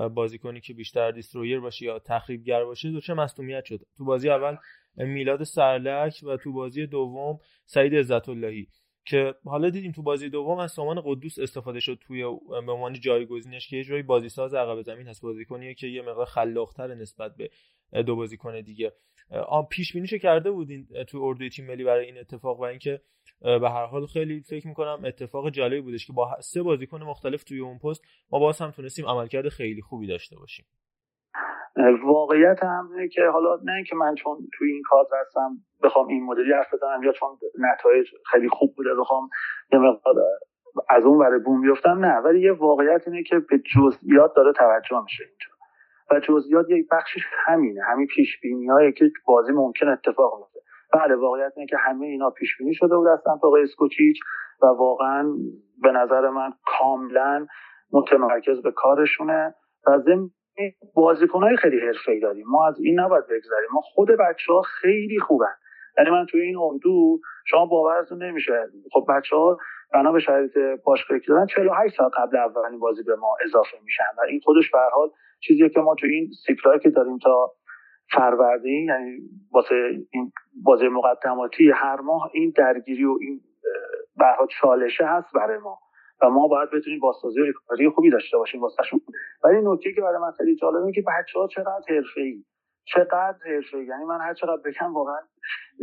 بازیکنی 0.10 0.62
که 0.62 0.74
بیشتر 0.74 1.12
دیسترویر 1.12 1.60
باشه 1.60 1.86
یا 1.86 2.00
تخریبگر 2.00 2.66
باشه 2.66 2.92
دوچه 2.92 3.14
مصونیت 3.14 3.66
شد. 3.66 3.80
تو 3.98 4.06
بازی 4.06 4.30
اول 4.30 4.58
میلاد 4.96 5.44
سرلک 5.44 6.20
و 6.24 6.38
تو 6.38 6.54
بازی 6.54 6.88
دوم 6.88 7.40
سعید 7.66 7.96
عزت 7.96 8.30
اللهی 8.30 8.68
که 9.06 9.36
حالا 9.46 9.70
دیدیم 9.70 9.92
تو 9.92 10.02
بازی 10.02 10.30
دوم 10.30 10.58
از 10.58 10.72
سامان 10.72 11.02
قدوس 11.06 11.40
استفاده 11.40 11.80
شد 11.80 12.00
توی 12.02 12.24
به 12.66 12.72
عنوان 12.72 12.94
جایگزینش 12.94 13.68
که 13.68 13.78
یه 13.78 13.84
جایی 13.84 14.04
بازیساز 14.04 14.54
عقب 14.54 14.82
زمین 14.82 15.08
هست. 15.08 15.22
بازیکنیه 15.22 15.74
که 15.74 15.88
یه 15.88 16.02
مقدار 16.02 16.26
خلاقتر 16.26 16.88
نسبت 16.88 17.36
به 17.36 17.50
دو 18.04 18.16
بازیکن 18.16 18.62
دیگه. 18.62 18.94
پیش 19.70 19.94
بینیشو 19.94 20.18
کرده 20.18 20.52
بودین 20.52 20.88
تو 21.08 21.22
اردوی 21.24 21.50
تیم 21.50 21.66
ملی 21.66 21.84
برای 21.84 22.06
این 22.06 22.18
اتفاق 22.18 22.60
و 22.60 22.64
اینکه 22.64 23.02
به 23.44 23.70
هر 23.70 23.86
حال 23.86 24.06
خیلی 24.06 24.42
فکر 24.50 24.68
می‌کنم 24.68 25.02
اتفاق 25.06 25.50
جالبی 25.50 25.82
بودش 25.82 26.08
که 26.08 26.14
با 26.14 26.30
سه 26.40 26.64
بازیکن 26.64 27.04
مختلف 27.04 27.44
توی 27.44 27.60
اون 27.60 27.80
پست 27.80 28.04
ما 28.32 28.40
باز 28.40 28.62
هم 28.62 28.72
تونستیم 28.72 29.06
عملکرد 29.06 29.50
خیلی 29.50 29.82
خوبی 29.82 30.08
داشته 30.08 30.36
باشیم. 30.36 30.66
واقعیت 32.04 32.64
هم 32.64 32.90
اینه 32.92 33.08
که 33.08 33.22
حالا 33.34 33.56
نه 33.64 33.84
که 33.84 33.96
من 33.96 34.16
چون 34.16 34.38
توی 34.58 34.72
این 34.72 34.82
کار 34.86 35.06
هستم 35.22 35.58
بخوام 35.84 36.08
این 36.08 36.24
مدلی 36.26 36.54
حرف 36.54 36.74
بزنم 36.74 37.04
یا 37.04 37.12
چون 37.12 37.30
نتایج 37.60 38.08
خیلی 38.32 38.50
خوب 38.50 38.76
بوده 38.76 38.90
بخوام 39.00 39.30
یه 39.74 39.80
مقدار 39.80 40.16
از 40.90 41.04
اون 41.06 41.18
ور 41.18 41.40
بوم 41.40 41.62
بیفتم 41.62 42.06
نه. 42.06 42.18
ولی 42.18 42.42
یه 42.42 42.52
واقعیت 42.52 43.08
اینه 43.08 43.24
که 43.24 43.40
به 43.40 43.58
جزئیات 43.76 44.34
داره 44.36 44.54
توجه 44.54 45.04
میشه 45.04 45.24
اینجا. 45.24 45.54
و 46.12 46.20
جزئیات 46.20 46.66
یک 46.70 46.88
بخشش 46.92 47.22
همینه 47.46 47.82
همین 47.84 48.08
پیش 48.08 48.42
بینی 48.42 48.94
که 48.98 49.06
بازی 49.26 49.52
ممکن 49.52 49.88
اتفاق 49.88 50.34
بله 50.94 51.16
واقعیت 51.16 51.54
اینه 51.56 51.68
که 51.68 51.78
همه 51.78 52.06
اینا 52.06 52.30
پیش 52.30 52.58
بینی 52.58 52.74
شده 52.74 52.98
بود 52.98 53.08
از 53.08 53.20
سمت 53.26 53.44
آقای 53.44 53.64
اسکوچیچ 53.64 54.18
و 54.62 54.66
واقعا 54.66 55.34
به 55.82 55.92
نظر 55.92 56.30
من 56.30 56.54
کاملا 56.66 57.48
متمرکز 57.94 58.62
به 58.62 58.72
کارشونه 58.72 59.56
و 59.88 60.00
ضمن 60.00 60.30
بازیکنهای 60.96 61.58
خیلی 61.58 61.80
حرفه‌ای 61.80 62.20
داریم. 62.20 62.46
ما 62.48 62.68
از 62.68 62.80
این 62.80 63.00
نباید 63.00 63.24
بگذاریم 63.24 63.70
ما 63.74 63.82
خود 63.82 64.08
بچه 64.08 64.54
ها 64.54 64.62
خیلی 64.62 65.20
خوبن. 65.20 65.56
یعنی 65.98 66.10
من 66.10 66.26
توی 66.26 66.42
این 66.42 66.58
اردو 66.58 67.20
شما 67.46 67.66
باورتون 67.66 68.24
نمیشه. 68.24 68.54
خب 68.92 69.06
بچه 69.10 69.36
ها 69.36 69.58
بنا 69.94 70.12
به 70.12 70.20
شرایط 70.20 70.58
باشگاهی 70.86 71.22
که 71.22 71.28
دارن 71.28 71.46
48 71.46 71.98
ساعت 71.98 72.12
قبل 72.18 72.38
اولین 72.38 72.80
بازی 72.80 73.04
به 73.04 73.16
ما 73.16 73.36
اضافه 73.46 73.78
میشن 73.84 74.04
و 74.18 74.22
این 74.30 74.40
خودش 74.44 74.72
به 74.72 74.80
حال 74.94 75.10
چیزیه 75.40 75.70
که 75.70 75.80
ما 75.80 75.96
تو 75.96 76.08
این 76.08 76.30
سیکلایی 76.48 76.80
که 76.80 76.90
داریم 76.90 77.18
تا 77.18 77.52
فروردین 78.16 78.86
یعنی 78.88 79.18
واسه 79.52 79.76
این 80.12 80.32
بازی 80.64 80.88
مقدماتی 80.88 81.72
هر 81.72 82.02
ماه 82.02 82.32
این 82.34 82.54
درگیری 82.58 83.06
و 83.06 83.18
این 83.22 83.42
به 84.18 84.26
چالشه 84.62 85.06
هست 85.06 85.34
برای 85.36 85.58
ما. 85.58 85.80
و 86.22 86.30
ما 86.30 86.48
باید 86.48 86.70
بتونیم 86.70 87.00
بازسازی 87.00 87.42
و 87.42 87.46
ریکاوری 87.46 87.90
خوبی 87.90 88.10
داشته 88.10 88.38
باشیم 88.38 88.62
واسهشون 88.62 89.00
ولی 89.44 89.58
نکته 89.64 89.94
که 89.94 90.02
برای 90.02 90.22
من 90.22 90.32
خیلی 90.32 90.56
جالبه 90.56 90.92
که 90.92 91.04
بچه‌ها 91.08 91.48
چقدر 91.48 91.82
حرفه‌ای. 91.90 92.46
چقدر 92.86 93.38
حرفه 93.46 93.84
یعنی 93.84 94.04
من 94.06 94.22
هر 94.22 94.34
چقدر 94.34 94.62
بگم 94.66 94.94
واقعا 94.94 95.20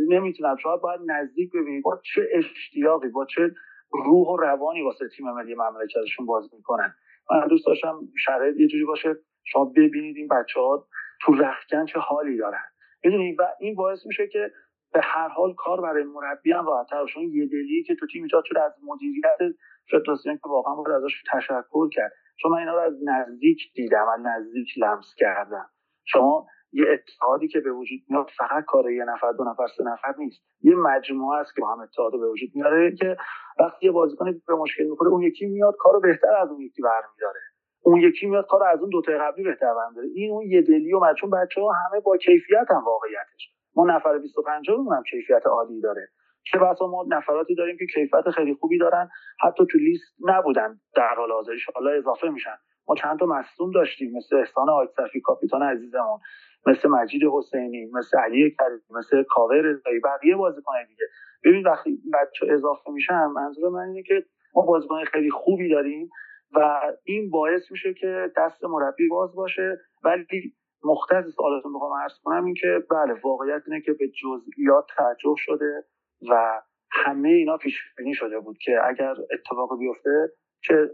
نمی‌تونم. 0.09 0.55
شاید 0.55 0.81
باید 0.81 1.01
نزدیک 1.05 1.51
ببینید 1.53 1.83
با 1.83 2.01
چه 2.15 2.29
اشتیاقی 2.33 3.09
با 3.09 3.25
چه 3.25 3.51
روح 3.91 4.27
و 4.27 4.37
روانی 4.37 4.81
واسه 4.81 5.05
تیم 5.17 5.31
ملی 5.31 5.55
مملکتشون 5.55 6.25
بازی 6.25 6.55
می‌کنن. 6.57 6.93
من 7.31 7.47
دوست 7.47 7.67
داشتم 7.67 7.99
شرایط 8.25 8.59
یه 8.59 8.67
جوری 8.67 8.85
باشه. 8.85 9.15
شما 9.43 9.65
ببینید 9.65 10.17
این 10.17 10.27
بچه 10.27 10.59
ها 10.59 10.87
تو 11.21 11.33
رختکن 11.33 11.85
چه 11.85 11.99
حالی 11.99 12.37
دارن؟ 12.37 12.63
می‌دونید 13.03 13.39
و 13.39 13.43
این 13.59 13.75
باعث 13.75 14.05
میشه 14.05 14.27
که 14.27 14.51
به 14.93 15.01
هر 15.03 15.27
حال 15.27 15.53
کار 15.53 15.81
برای 15.81 16.03
مربی 16.03 16.51
هم 16.51 16.65
راحت‌تر 16.65 17.05
چون 17.05 17.23
یه 17.23 17.45
دلی 17.45 17.83
که 17.83 17.95
تو 17.95 18.07
تیم 18.07 18.23
ایجاد 18.23 18.43
شده 18.45 18.61
از 18.61 18.71
مدیریت 18.83 19.55
فدراسیون 19.91 20.35
که 20.35 20.49
واقعا 20.49 20.75
باید 20.75 21.03
ازش 21.03 21.23
تشکر 21.31 21.89
کرد. 21.89 22.11
چون 22.41 22.51
من 22.51 22.57
اینا 22.57 22.73
رو 22.73 22.79
از 22.79 22.93
نزدیک 23.03 23.73
دیدم 23.75 24.05
و 24.07 24.17
نزدیک 24.27 24.67
لمس 24.77 25.15
کردم. 25.17 25.69
شما 26.05 26.47
یه 26.73 26.85
اتحادی 26.91 27.47
که 27.47 27.59
به 27.59 27.71
وجود 27.71 27.99
میاد 28.09 28.29
فقط 28.37 28.65
کار 28.65 28.91
یه 28.91 29.03
نفر 29.03 29.31
دو 29.31 29.43
نفر 29.43 29.67
سه 29.77 29.83
نفر 29.83 30.13
نیست. 30.17 30.41
یه 30.61 30.75
مجموعه 30.75 31.39
است 31.39 31.55
که 31.55 31.61
با 31.61 31.73
هم 31.73 31.79
اتحاد 31.79 32.11
به 32.11 32.29
وجود 32.29 32.49
میاره 32.55 32.95
که 32.95 33.17
وقتی 33.59 33.85
یه 33.85 33.91
بازیکن 33.91 34.41
به 34.47 34.55
مشکل 34.55 34.83
می‌خوره 34.83 35.11
اون 35.11 35.21
یکی 35.21 35.45
میاد 35.45 35.75
کارو 35.79 35.99
بهتر 35.99 36.35
از 36.35 36.49
اون 36.49 36.61
یکی 36.61 36.81
برمیداره. 36.81 37.39
اون 37.83 38.01
یکی 38.01 38.27
میاد 38.27 38.47
کار 38.47 38.63
از 38.63 38.79
اون 38.79 38.89
دو 38.89 39.01
تا 39.01 39.11
قبلی 39.19 39.43
بهتر 39.43 39.73
برمیداره 39.73 40.07
این 40.15 40.31
اون 40.31 40.45
یه 40.47 40.61
دلی 40.61 40.93
و 40.93 40.99
مچون 40.99 41.29
بچه 41.29 41.61
ها 41.61 41.71
همه 41.71 41.99
با 41.99 42.17
کیفیت 42.17 42.67
هم 42.69 42.83
واقعیتش. 42.85 43.53
ما 43.75 43.85
نفر 43.85 44.17
25 44.17 44.69
هم 44.69 45.03
کیفیت 45.11 45.47
عالی 45.47 45.81
داره. 45.81 46.07
چه 46.43 46.59
بسا 46.59 46.87
ما 46.87 47.05
نفراتی 47.07 47.55
داریم 47.55 47.77
که 47.77 47.85
کیفیت 47.85 48.29
خیلی 48.35 48.53
خوبی 48.53 48.77
دارن. 48.77 49.09
حتی 49.39 49.65
تو 49.71 49.77
لیست 49.77 50.03
نبودن 50.25 50.79
در 50.95 51.15
حال 51.17 51.31
حاضر. 51.31 51.51
حالا 51.75 51.91
اضافه 51.91 52.29
میشن. 52.29 52.55
ما 52.87 52.95
چند 52.95 53.19
تا 53.19 53.25
مصدوم 53.25 53.71
داشتیم. 53.71 54.11
مثل 54.17 54.35
احسان 54.35 54.69
آیتصفی 54.69 55.21
کاپیتان 55.21 55.63
عزیزمون. 55.63 56.19
مثل 56.67 56.89
مجید 56.89 57.21
حسینی 57.33 57.91
مثل 57.93 58.17
علی 58.17 58.55
کریم 58.59 58.97
مثل 58.97 59.23
کاور 59.23 59.61
رضایی. 59.61 59.99
بقیه 59.99 60.35
بازیکن 60.35 60.73
دیگه. 60.87 61.05
ببین 61.45 61.67
وقتی 61.67 61.97
بچه 62.13 62.53
اضافه 62.53 62.91
میشن 62.91 63.25
منظور 63.25 63.69
من 63.69 63.87
اینه 63.87 64.03
که 64.03 64.25
ما 64.55 64.61
بازیکن 64.61 65.03
خیلی 65.03 65.31
خوبی 65.31 65.69
داریم. 65.69 66.09
و 66.55 66.81
این 67.03 67.29
باعث 67.29 67.71
میشه 67.71 67.93
که 67.93 68.31
دست 68.37 68.63
مربی 68.63 69.07
باز 69.07 69.35
باشه. 69.35 69.77
ولی 70.03 70.55
مختص 70.83 71.25
سوالتون 71.35 71.73
بخوام 71.73 72.01
عرض 72.01 72.19
کنم 72.23 72.45
این 72.45 72.53
که 72.53 72.83
بله 72.89 73.13
واقعیت 73.23 73.61
اینه 73.67 73.81
که 73.81 73.93
به 73.93 74.07
جزئیات 74.07 74.85
توجه 74.97 75.35
شده 75.37 75.83
و 76.29 76.61
همه 76.91 77.29
اینا 77.29 77.57
پیش 77.57 77.81
بینی 77.97 78.13
شده 78.13 78.39
بود 78.39 78.57
که 78.57 78.71
اگر 78.83 79.15
اتفاق 79.33 79.79
بیفته 79.79 80.29
چه 80.63 80.89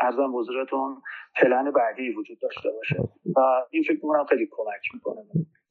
ارزم 0.00 0.32
بزرگتون 0.32 1.02
پلن 1.36 1.70
بعدی 1.70 2.10
وجود 2.10 2.38
داشته 2.40 2.70
باشه. 2.70 2.96
و 3.36 3.40
این 3.70 3.82
فکر 3.82 3.92
می‌کنم 3.92 4.24
خیلی 4.24 4.48
کمک 4.50 4.94
می‌کنه. 4.94 5.22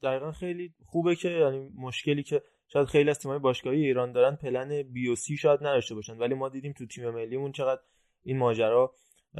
دقیقا 0.02 0.32
خیلی 0.32 0.74
خوبه 0.86 1.14
که 1.14 1.28
یعنی 1.28 1.72
مشکلی 1.78 2.22
که 2.22 2.42
شاید 2.72 2.86
خیلی 2.86 3.10
از 3.10 3.18
تیم‌های 3.18 3.40
باشگاهی 3.40 3.86
ایران 3.86 4.12
دارن 4.12 4.36
پلن 4.42 4.82
بی 4.92 5.16
سی 5.16 5.36
شاید 5.36 5.60
نداشته 5.60 5.94
باشن. 5.94 6.18
ولی 6.18 6.34
ما 6.34 6.48
دیدیم 6.48 6.74
تو 6.78 6.86
تیم 6.86 7.10
ملیمون 7.10 7.52
چقدر 7.52 7.80
این 8.28 8.38
ماجرا 8.38 8.94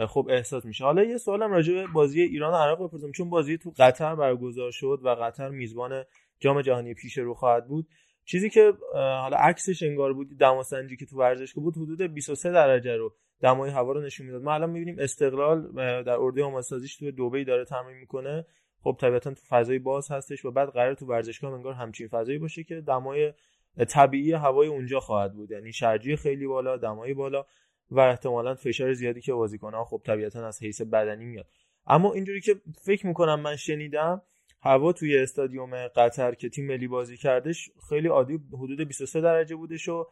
خوب 0.08 0.28
احساس 0.28 0.64
میشه. 0.64 0.84
حالا 0.84 1.04
یه 1.04 1.16
سوالم 1.16 1.52
راجع 1.52 1.74
به 1.74 1.86
بازی 1.86 2.22
ایران 2.22 2.52
و 2.52 2.56
عراق 2.56 2.84
بپرسم. 2.84 3.10
چون 3.12 3.30
بازی 3.30 3.58
تو 3.58 3.72
قطر 3.78 4.14
برگزار 4.14 4.70
شد 4.70 5.00
و 5.02 5.08
قطر 5.08 5.48
میزبان 5.48 6.04
جام 6.40 6.62
جهانی 6.62 6.94
پیش 6.94 7.18
رو 7.18 7.34
خواهد 7.34 7.68
بود 7.68 7.88
چیزی 8.24 8.50
که 8.50 8.72
حالا 8.92 9.36
عکسش 9.36 9.82
انگار 9.82 10.12
بود 10.12 10.38
دماسنجی 10.38 10.96
که 10.96 11.06
تو 11.06 11.18
ورزشگاه 11.18 11.64
بود 11.64 11.76
حدود 11.76 12.02
23 12.02 12.52
درجه 12.52 12.96
رو 12.96 13.14
دمای 13.40 13.70
هوا 13.70 13.92
رو 13.92 14.00
نشون 14.00 14.26
می‌داد. 14.26 14.42
ما 14.42 14.54
الان 14.54 14.70
می‌بینیم 14.70 14.96
استقلال 14.98 15.72
در 16.02 16.16
اردوی 16.18 16.42
آمادسازیش 16.42 16.96
تو 16.96 17.10
دبی 17.10 17.44
داره 17.44 17.64
تمرین 17.64 17.96
می‌کنه. 17.96 18.46
خب 18.82 18.96
طبیعتا 19.00 19.30
تو 19.30 19.40
فضای 19.48 19.78
باز 19.78 20.10
هستش 20.10 20.44
و 20.44 20.50
بعد 20.50 20.68
قرار 20.68 20.94
تو 20.94 21.06
ورزشگاه 21.06 21.52
انگار 21.52 21.72
همچین 21.72 22.08
فضایی 22.08 22.38
باشه 22.38 22.64
که 22.64 22.80
دمای 22.80 23.32
طبیعی 23.88 24.32
هوای 24.32 24.68
اونجا 24.68 25.00
خواهد 25.00 25.32
بود. 25.32 25.50
یعنی 25.50 25.72
شرجی 25.72 26.16
خیلی 26.16 26.46
بالا 26.46 26.76
دمای 26.76 27.14
بالا. 27.14 27.46
و 27.90 28.00
احتمالا 28.00 28.54
فشار 28.54 28.92
زیادی 28.92 29.20
که 29.20 29.32
بازیکن‌ها 29.32 29.84
خب 29.84 30.00
طبیعتا 30.06 30.46
از 30.46 30.62
حیث 30.62 30.82
بدنی 30.82 31.24
میاد. 31.24 31.46
اما 31.86 32.12
اینجوری 32.12 32.40
که 32.40 32.54
فکر 32.84 33.06
می‌کنم 33.06 33.40
من 33.40 33.56
شنیدم 33.56 34.22
هوا 34.62 34.92
توی 34.92 35.18
استادیوم 35.18 35.88
قطر 35.88 36.34
که 36.34 36.48
تیم 36.48 36.66
ملی 36.66 36.88
بازی 36.88 37.16
کردش 37.16 37.70
خیلی 37.88 38.08
عادی 38.08 38.40
حدود 38.52 38.80
23 38.80 39.20
درجه 39.20 39.56
بودش 39.56 39.88
و 39.88 40.06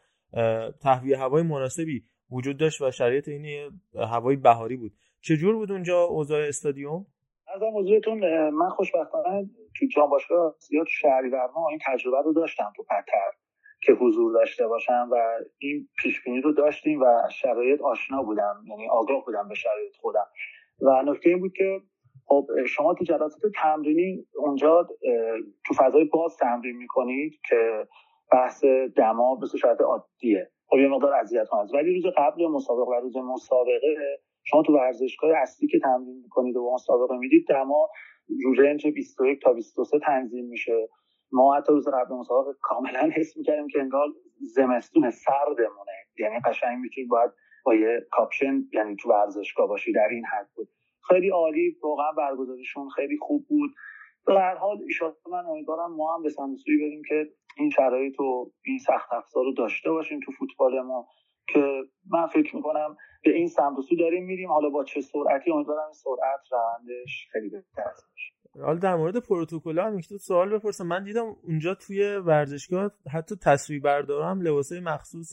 تهویه 0.81 1.17
هوای 1.17 1.43
مناسبی 1.43 2.03
وجود 2.31 2.57
داشت 2.57 2.81
و 2.81 2.91
شرایط 2.91 3.27
این 3.27 3.71
هوای 3.95 4.35
بهاری 4.35 4.77
بود. 4.77 4.91
چجور 5.21 5.55
بود 5.55 5.71
اونجا 5.71 6.03
اوضاع 6.03 6.47
استادیوم؟ 6.47 7.05
از 7.55 7.61
موضوعتون 7.61 8.49
من 8.49 8.69
خوشبختانه 8.69 9.49
تو 9.79 9.85
جام 9.95 10.09
باشگاه 10.09 10.55
زیاد 10.59 10.87
شهری 10.87 11.31
این 11.69 11.79
تجربه 11.85 12.17
رو 12.25 12.33
داشتم 12.33 12.73
تو 12.75 12.83
قطر. 12.89 13.46
که 13.87 13.93
حضور 13.93 14.33
داشته 14.33 14.67
باشم 14.67 15.09
و 15.11 15.15
این 15.59 15.87
پیش 16.01 16.23
بینی 16.23 16.41
رو 16.41 16.51
داشتیم 16.51 17.01
و 17.01 17.05
شرایط 17.31 17.81
آشنا 17.81 18.23
بودم 18.23 18.63
یعنی 18.69 18.87
آگاه 18.89 19.25
بودم 19.25 19.47
به 19.47 19.55
شرایط 19.55 19.95
خودم. 19.95 20.25
و 20.81 21.03
نکته 21.11 21.29
این 21.29 21.39
بود 21.39 21.53
که 21.57 21.79
خب 22.25 22.47
شما 22.67 22.93
تو 22.93 23.03
جلسات 23.03 23.41
تمرینی 23.55 24.25
اونجا 24.35 24.87
تو 25.67 25.73
فضای 25.77 26.03
باز 26.03 26.37
تمرین 26.37 26.77
می‌کنید 26.77 27.33
که 27.49 27.87
بحث 28.31 28.65
دما 28.95 29.35
به 29.35 29.45
صورت 29.45 29.81
عادیه. 29.81 30.51
خب 30.69 30.77
یه 30.77 30.87
مقدار 30.87 31.13
اذیت 31.13 31.47
کننده 31.47 31.77
ولی 31.77 31.93
روز 31.93 32.13
قبل 32.17 32.47
مسابقه 32.47 32.91
و 32.91 33.01
روز 33.01 33.17
مسابقه 33.17 33.95
شما 34.43 34.63
تو 34.63 34.73
ورزشگاه 34.73 35.31
اصلی 35.37 35.67
که 35.67 35.79
تمرین 35.79 36.21
می‌کنید 36.23 36.55
و 36.55 36.71
مسابقه 36.73 37.17
می‌دید 37.17 37.45
دما 37.49 37.89
رو 38.43 38.53
رنج 38.53 38.87
21 38.87 39.41
تا 39.41 39.53
23 39.53 39.99
تنظیم 39.99 40.45
میشه. 40.45 40.87
ما 41.31 41.55
حتی 41.55 41.73
روز 41.73 41.87
قبل 41.87 42.15
مسابقه 42.15 42.53
کاملا 42.61 43.09
حس 43.15 43.37
می‌کردیم 43.37 43.67
که 43.67 43.79
انگار 43.79 44.07
زمستون 44.55 45.09
سردمونه. 45.09 45.91
یعنی 46.19 46.39
قشنگ 46.39 46.79
می‌تونید 46.79 47.09
باید 47.09 47.31
با 47.65 47.75
یه 47.75 48.07
کاپشن 48.11 48.63
یعنی 48.73 48.95
تو 48.95 49.09
ورزشگاه 49.09 49.67
باشی 49.67 49.91
در 49.93 50.07
این 50.11 50.25
حد 50.25 50.49
بود. 50.55 50.69
خیلی 51.07 51.29
عالی 51.29 51.77
واقعا 51.83 52.11
برگزاریشون 52.11 52.89
خیلی 52.89 53.17
خوب 53.17 53.45
بود. 53.47 53.71
به 54.25 54.33
هر 54.39 54.55
حال 54.55 54.77
من 55.31 55.45
امیدوارم 55.45 55.95
ما 55.95 56.15
هم 56.15 56.23
به 56.23 56.29
سمسوی 56.29 56.77
بریم 56.77 57.01
که 57.09 57.29
این 57.57 57.69
شرایط 57.69 58.19
و 58.19 58.51
این 58.65 58.77
سخت 58.77 59.13
افزار 59.13 59.43
رو 59.43 59.53
داشته 59.53 59.91
باشیم 59.91 60.19
تو 60.19 60.31
فوتبال 60.31 60.81
ما 60.81 61.07
که 61.47 61.83
من 62.11 62.27
فکر 62.27 62.55
می‌کنم 62.55 62.97
به 63.23 63.31
این 63.31 63.47
سمت 63.47 63.75
داریم 63.99 64.25
میریم. 64.25 64.51
حالا 64.51 64.69
با 64.69 64.83
چه 64.83 65.01
سرعتی؟ 65.01 65.51
امیدوارم 65.51 65.91
سرعت 65.91 66.39
روندش 66.51 67.27
خیلی 67.31 67.49
بهتر 67.49 67.83
باشه. 67.83 68.33
حالا 68.61 68.79
در 68.79 68.95
مورد 68.95 69.17
پروتکل 69.17 69.79
هم 69.79 69.99
تو 69.99 70.17
سوال 70.17 70.57
بپرسم. 70.57 70.87
من 70.87 71.03
دیدم 71.03 71.25
اونجا 71.43 71.73
توی 71.73 72.15
ورزشگاه 72.15 72.91
حتی 73.11 73.35
تصویر 73.35 73.81
بردارم 73.81 74.41
لباسای 74.41 74.79
مخصوص 74.79 75.31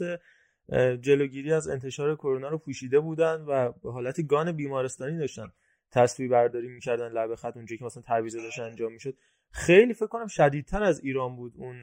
جلوگیری 1.00 1.52
از 1.52 1.68
انتشار 1.68 2.16
کرونا 2.16 2.48
رو 2.48 2.58
پوشیده 2.58 3.00
بودن 3.00 3.44
و 3.48 3.72
به 3.72 3.92
حالت 3.92 4.26
گان 4.26 4.52
بیمارستانی 4.52 5.18
داشتن 5.18 5.52
تصویر 5.92 6.30
برداری 6.30 6.68
می‌کردن 6.68 7.08
لب 7.08 7.34
خط 7.34 7.56
اونجا 7.56 7.76
که 7.76 7.84
مثلا 7.84 8.02
تعویض 8.02 8.36
داشت 8.36 8.60
انجام 8.60 8.92
می‌شد. 8.92 9.14
خیلی 9.50 9.94
فکر 9.94 10.06
کنم 10.06 10.26
شدیدتر 10.26 10.82
از 10.82 11.00
ایران 11.04 11.36
بود 11.36 11.52
اون 11.58 11.82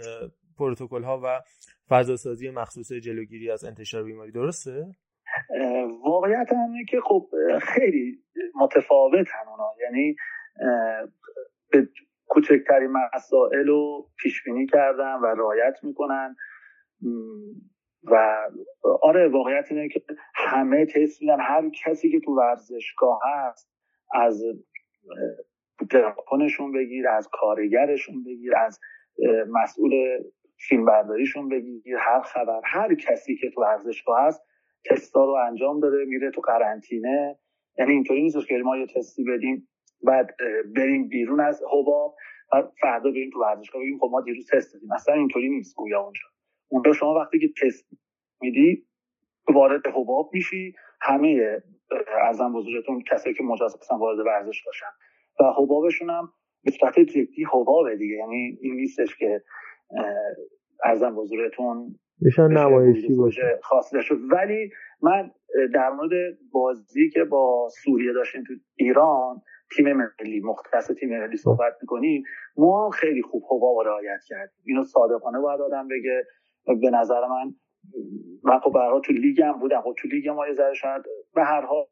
پروتکل 0.58 1.04
ها 1.04 1.22
و 1.24 1.42
فضا 1.90 2.16
سازی 2.16 2.50
مخصوص 2.50 2.92
جلوگیری 2.92 3.52
از 3.52 3.66
انتشار 3.66 4.04
بیماری. 4.04 4.32
درسته؟ 4.32 4.86
واقعیت 6.06 6.54
همینه 6.54 6.86
که 6.90 6.98
خب 7.04 7.30
خیلی 7.62 8.24
متفاوت 8.56 9.28
هم 9.32 9.50
اونا. 9.52 9.70
یعنی 9.84 10.16
به 11.72 11.88
کوچکترین 12.28 12.94
مسائل 13.16 13.68
رو 13.68 14.10
پیش 14.18 14.44
بینی 14.44 14.66
کردن 14.66 15.16
و 15.16 15.26
رعایت 15.26 15.84
می‌کنن. 15.84 16.36
و 18.04 18.38
آره 19.02 19.28
واقعیت 19.28 19.68
اینه 19.72 19.90
که 19.90 20.02
همه 20.36 20.86
تست 20.86 21.22
میدن. 21.22 21.40
هر 21.40 21.70
کسی 21.70 22.12
که 22.12 22.20
تو 22.20 22.32
ورزشگاه 22.32 23.20
هست 23.26 23.72
از 24.14 24.44
درپانشون 25.90 26.72
بگیر 26.72 27.08
از 27.08 27.30
کارگرشون 27.32 28.24
بگیر 28.24 28.56
از 28.56 28.80
مسئول 29.50 30.24
فیلمبرداریشون 30.58 31.50
بگیر 31.50 31.98
هر 31.98 32.22
خبر 32.22 32.62
هر 32.66 32.96
کسی 32.96 33.36
که 33.36 33.50
تو 33.50 33.62
ورزشگاه 33.62 34.22
هست 34.22 34.42
تستا 34.86 35.26
رو 35.26 35.32
انجام 35.32 35.80
داده 35.80 36.06
میره 36.06 36.32
تو 36.32 36.42
قرنطینه. 36.42 37.40
یعنی 37.78 37.92
اینطوری 37.92 38.22
نیست 38.22 38.48
که 38.48 38.58
ما 38.58 38.78
یه 38.78 38.88
تستی 38.96 39.24
بدیم. 39.24 39.68
بعد 40.04 40.36
بریم 40.76 41.08
بیرون 41.08 41.40
از 41.40 41.62
حباب 41.72 42.16
و 42.54 42.72
فردا 42.82 43.12
بریم 43.12 43.30
تو 43.34 43.40
ورزشگاه 43.40 43.82
بگیم 43.82 43.98
خب 43.98 44.10
ما 44.12 44.22
دیروز 44.22 44.50
تست 44.52 44.74
دادیم. 44.74 44.92
اصلا 44.92 45.16
اینطوری 45.16 45.50
نیست 45.50 45.76
گویا 45.76 46.02
اونجا. 46.02 46.22
اونجا 46.68 46.94
شما 46.94 47.14
وقتی 47.14 47.40
که 47.40 47.48
تست 47.62 47.90
میدی 48.42 48.88
وارد 49.54 49.88
حباب 49.88 50.30
میشی. 50.34 50.76
همه 51.02 51.62
ارزم 52.22 52.54
بزرگتون 52.54 53.04
کسایی 53.12 53.36
که 53.36 53.44
مجاز 53.44 53.76
هستن 53.76 53.98
وارد 53.98 54.20
ورزش 54.20 54.64
باشن. 54.66 54.86
و 55.40 55.44
حبابشون 55.58 56.10
هم 56.10 56.30
به 56.64 56.72
صورت 56.72 57.00
جدی 57.00 57.46
حبابه 57.54 57.96
دیگه. 57.96 58.16
یعنی 58.16 58.58
این 58.62 58.76
نیستش 58.76 59.18
که 59.18 59.44
ارزم 60.84 61.16
بزرگتون 61.16 61.96
میشن 62.22 62.48
نمایشی 62.48 63.16
باشه. 63.16 63.60
خاصه 63.64 64.02
شد 64.02 64.18
ولی 64.32 64.72
من 65.02 65.32
در 65.74 65.90
مورد 65.90 66.38
بازی 66.52 67.10
که 67.10 67.24
با 67.24 67.70
سوریه 67.84 68.14
داشتیم 68.14 68.44
تو 68.48 68.54
ایران 68.76 69.42
تیم 69.76 69.94
ملی 69.94 70.40
مختص 70.40 70.92
تیم 70.92 71.20
ملی 71.20 71.38
صحبت 71.38 71.74
می‌کنیم 71.82 72.24
ما 72.58 72.90
خیلی 72.90 73.22
خوب 73.22 73.44
حباب 73.50 73.80
رعایت 73.86 74.20
کرد 74.28 74.52
اینو 74.66 74.84
صادقانه 74.84 75.40
باید 75.40 75.62
آدم 75.62 75.88
بگه. 75.88 76.24
به 76.82 76.90
نظر 76.90 77.22
من 77.28 77.54
من 78.44 78.60
خب 78.60 78.74
به 78.74 79.02
تو 79.06 79.14
لیگ 79.14 79.42
هم 79.42 79.60
بودم. 79.60 79.82
خب 79.82 79.94
تو 79.98 80.08
لیگ 80.08 80.30
ما 80.30 80.48
یه 80.48 80.54
ذره 80.54 80.74
شاید 80.74 81.02
به 81.36 81.44
هر 81.44 81.62
حال 81.62 81.88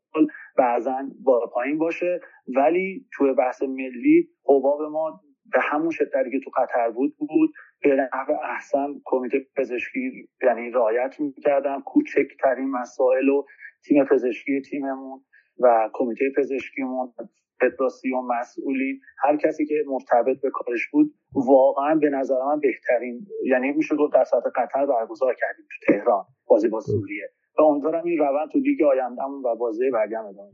بعضا 0.58 0.98
با 1.24 1.52
پایین 1.54 1.78
باشه. 1.78 2.20
ولی 2.56 3.08
توی 3.14 3.34
بحث 3.34 3.64
ملی 3.64 4.30
حباب 4.46 4.82
ما 4.82 5.22
به 5.52 5.60
همون 5.62 5.90
شدتی 5.90 6.32
که 6.32 6.40
تو 6.44 6.52
قطر 6.58 6.90
بود 6.90 7.16
بود. 7.18 7.52
به 7.84 7.96
نحو 7.96 8.32
احسن 8.44 8.88
کمیته 9.06 9.46
پزشکی 9.58 10.30
یعنی 10.44 10.72
رعایت 10.72 11.20
می‌کردن 11.20 11.82
کوچکترین 11.82 12.72
مسائل 12.72 13.30
و 13.30 13.46
تیم 13.86 14.06
پزشکی 14.06 14.62
تیممون 14.62 15.22
و 15.60 15.90
کمیته 15.94 16.26
پزشکیمون. 16.38 17.14
فدراسیون 17.60 18.26
مسئولی 18.26 19.00
هر 19.18 19.38
کسی 19.38 19.66
که 19.66 19.76
مرتبط 19.88 20.42
به 20.42 20.50
کارش 20.50 20.88
بود 20.92 21.14
واقعا 21.34 21.96
به 21.96 22.10
نظر 22.10 22.36
من 22.46 22.60
بهترین 22.60 23.28
یعنی 23.46 23.72
میشه 23.72 23.96
گفت 23.96 24.14
در 24.14 24.24
سطح 24.24 24.50
قطر 24.56 24.86
برگزار 24.86 25.36
کردیم 25.40 25.66
تو 25.66 25.94
تهران 25.94 26.26
بازی 26.48 26.68
با 26.68 26.80
سوریه. 26.80 27.30
و 27.60 27.62
امیدوارم 27.62 28.04
این 28.06 28.20
روند 28.20 28.50
تو 28.50 28.60
لیگ 28.60 28.82
آیندهمون 28.84 29.44
و 29.46 29.56
بازی 29.56 29.90
بعدی 29.90 30.16
هم 30.16 30.26
ادامه 30.26 30.52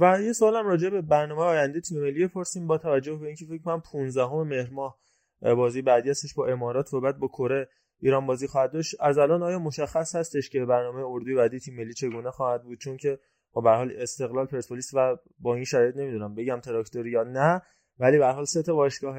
و 0.00 0.22
یه 0.22 0.32
سوالم 0.32 0.66
راجع 0.66 0.90
به 0.90 1.02
برنامه 1.02 1.42
آینده 1.42 1.80
تیم 1.80 2.00
ملی 2.00 2.28
پرسیم 2.28 2.66
با 2.66 2.78
توجه 2.78 3.16
به 3.16 3.26
اینکه 3.26 3.44
فکر 3.44 3.62
کنم 3.62 3.82
15 3.92 4.26
مهر 4.26 4.70
ماه 4.72 4.98
بازی 5.42 5.82
بعدی 5.82 6.10
هستش 6.10 6.34
با 6.34 6.46
امارات 6.46 6.94
و 6.94 7.00
بعد 7.00 7.18
با 7.18 7.28
کره 7.28 7.68
ایران 8.00 8.26
بازی 8.26 8.46
خواهد 8.46 8.72
داشت. 8.72 8.96
از 9.00 9.18
الان 9.18 9.42
آیا 9.42 9.58
مشخص 9.58 10.14
هستش 10.14 10.50
که 10.50 10.64
برنامه 10.64 11.02
اردوی 11.06 11.34
بعدی 11.34 11.58
تیم 11.58 11.76
ملی 11.76 11.94
چگونه 11.94 12.30
خواهد 12.30 12.62
بود؟ 12.62 12.78
چون 12.78 12.96
که 12.96 13.18
با 13.56 13.62
به 13.62 13.70
حال 13.70 13.92
استقلال 13.96 14.46
پرسپولیس 14.46 14.90
و 14.94 15.16
با 15.38 15.54
این 15.54 15.64
شرایط 15.64 15.96
نمی‌دونم 15.96 16.34
بگم 16.34 16.60
تراکتوری 16.60 17.10
یا 17.10 17.22
نه 17.22 17.62
ولی 17.98 18.18
به 18.18 18.26
حال 18.26 18.44
سه 18.44 18.62
تا 18.62 18.74
باشگاه 18.74 19.16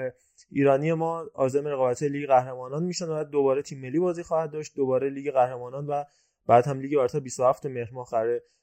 ایرانی 0.51 0.93
ما 0.93 1.19
عازم 1.33 1.67
رقابت 1.67 2.03
لیگ 2.03 2.27
قهرمانان 2.27 2.83
میشن 2.83 3.05
و 3.05 3.23
دوباره 3.23 3.62
تیم 3.62 3.81
ملی 3.81 3.99
بازی 3.99 4.23
خواهد 4.23 4.51
داشت 4.51 4.75
دوباره 4.75 5.09
لیگ 5.09 5.31
قهرمانان 5.31 5.88
و 5.88 6.03
بعد 6.47 6.67
هم 6.67 6.79
لیگ 6.79 6.97
برتر 6.97 7.19
27 7.19 7.65
مهر 7.65 7.89
ماه 7.93 8.07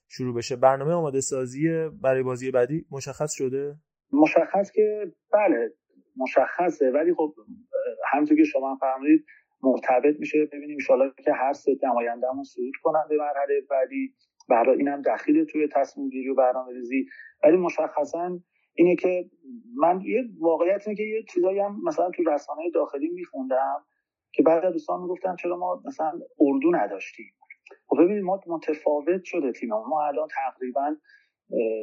شروع 0.08 0.34
بشه. 0.36 0.56
برنامه 0.56 0.92
آماده 0.92 1.20
سازی 1.20 1.88
برای 2.02 2.22
بازی 2.22 2.50
بعدی 2.50 2.86
مشخص 2.90 3.32
شده؟ 3.32 3.74
مشخص 4.12 4.70
که 4.70 5.12
بله 5.32 5.72
مشخصه. 6.16 6.90
ولی 6.90 7.14
خب 7.14 7.34
همونطور 8.12 8.36
که 8.36 8.44
شما 8.44 8.76
فرمودید 8.80 9.24
مرتبط 9.62 10.16
میشه. 10.18 10.38
ببینیم 10.52 10.78
ان 10.90 11.12
که 11.24 11.32
هر 11.32 11.52
سه 11.52 11.72
نمایندهمون 11.82 12.44
صعود 12.44 12.74
کنن 12.82 13.04
به 13.08 13.16
مرحله 13.16 13.60
بعدی. 13.70 14.14
برای 14.48 14.78
اینم 14.78 15.02
دخیل 15.02 15.44
توی 15.44 15.68
تصمیم 15.68 16.08
گیری 16.08 16.28
و 16.28 16.34
برنامه 16.34 16.72
ریزی. 16.72 17.06
ولی 17.44 17.56
مشخصا 17.56 18.38
اینه 18.74 18.96
که 18.96 19.30
من 19.76 20.00
یه 20.00 20.24
واقعیت 20.40 20.88
اینه 20.88 20.96
که 20.96 21.02
یه 21.02 21.22
چیزایی 21.22 21.58
هم 21.58 21.80
مثلا 21.84 22.10
تو 22.10 22.22
رسانه 22.30 22.70
داخلی 22.74 23.08
میخوندم 23.08 23.84
که 24.32 24.42
بعد 24.42 24.72
دوستان 24.72 25.00
می‌گفتن 25.00 25.36
چرا 25.36 25.56
ما 25.56 25.82
مثلا 25.84 26.20
اردو 26.40 26.70
نداشتیم. 26.70 27.34
خب 27.86 27.96
ببینید 28.04 28.24
ما 28.24 28.40
متفاوت 28.46 29.24
شده 29.24 29.52
تیم 29.52 29.68
ما 29.68 30.06
الان 30.06 30.28
تقریبا 30.28 30.96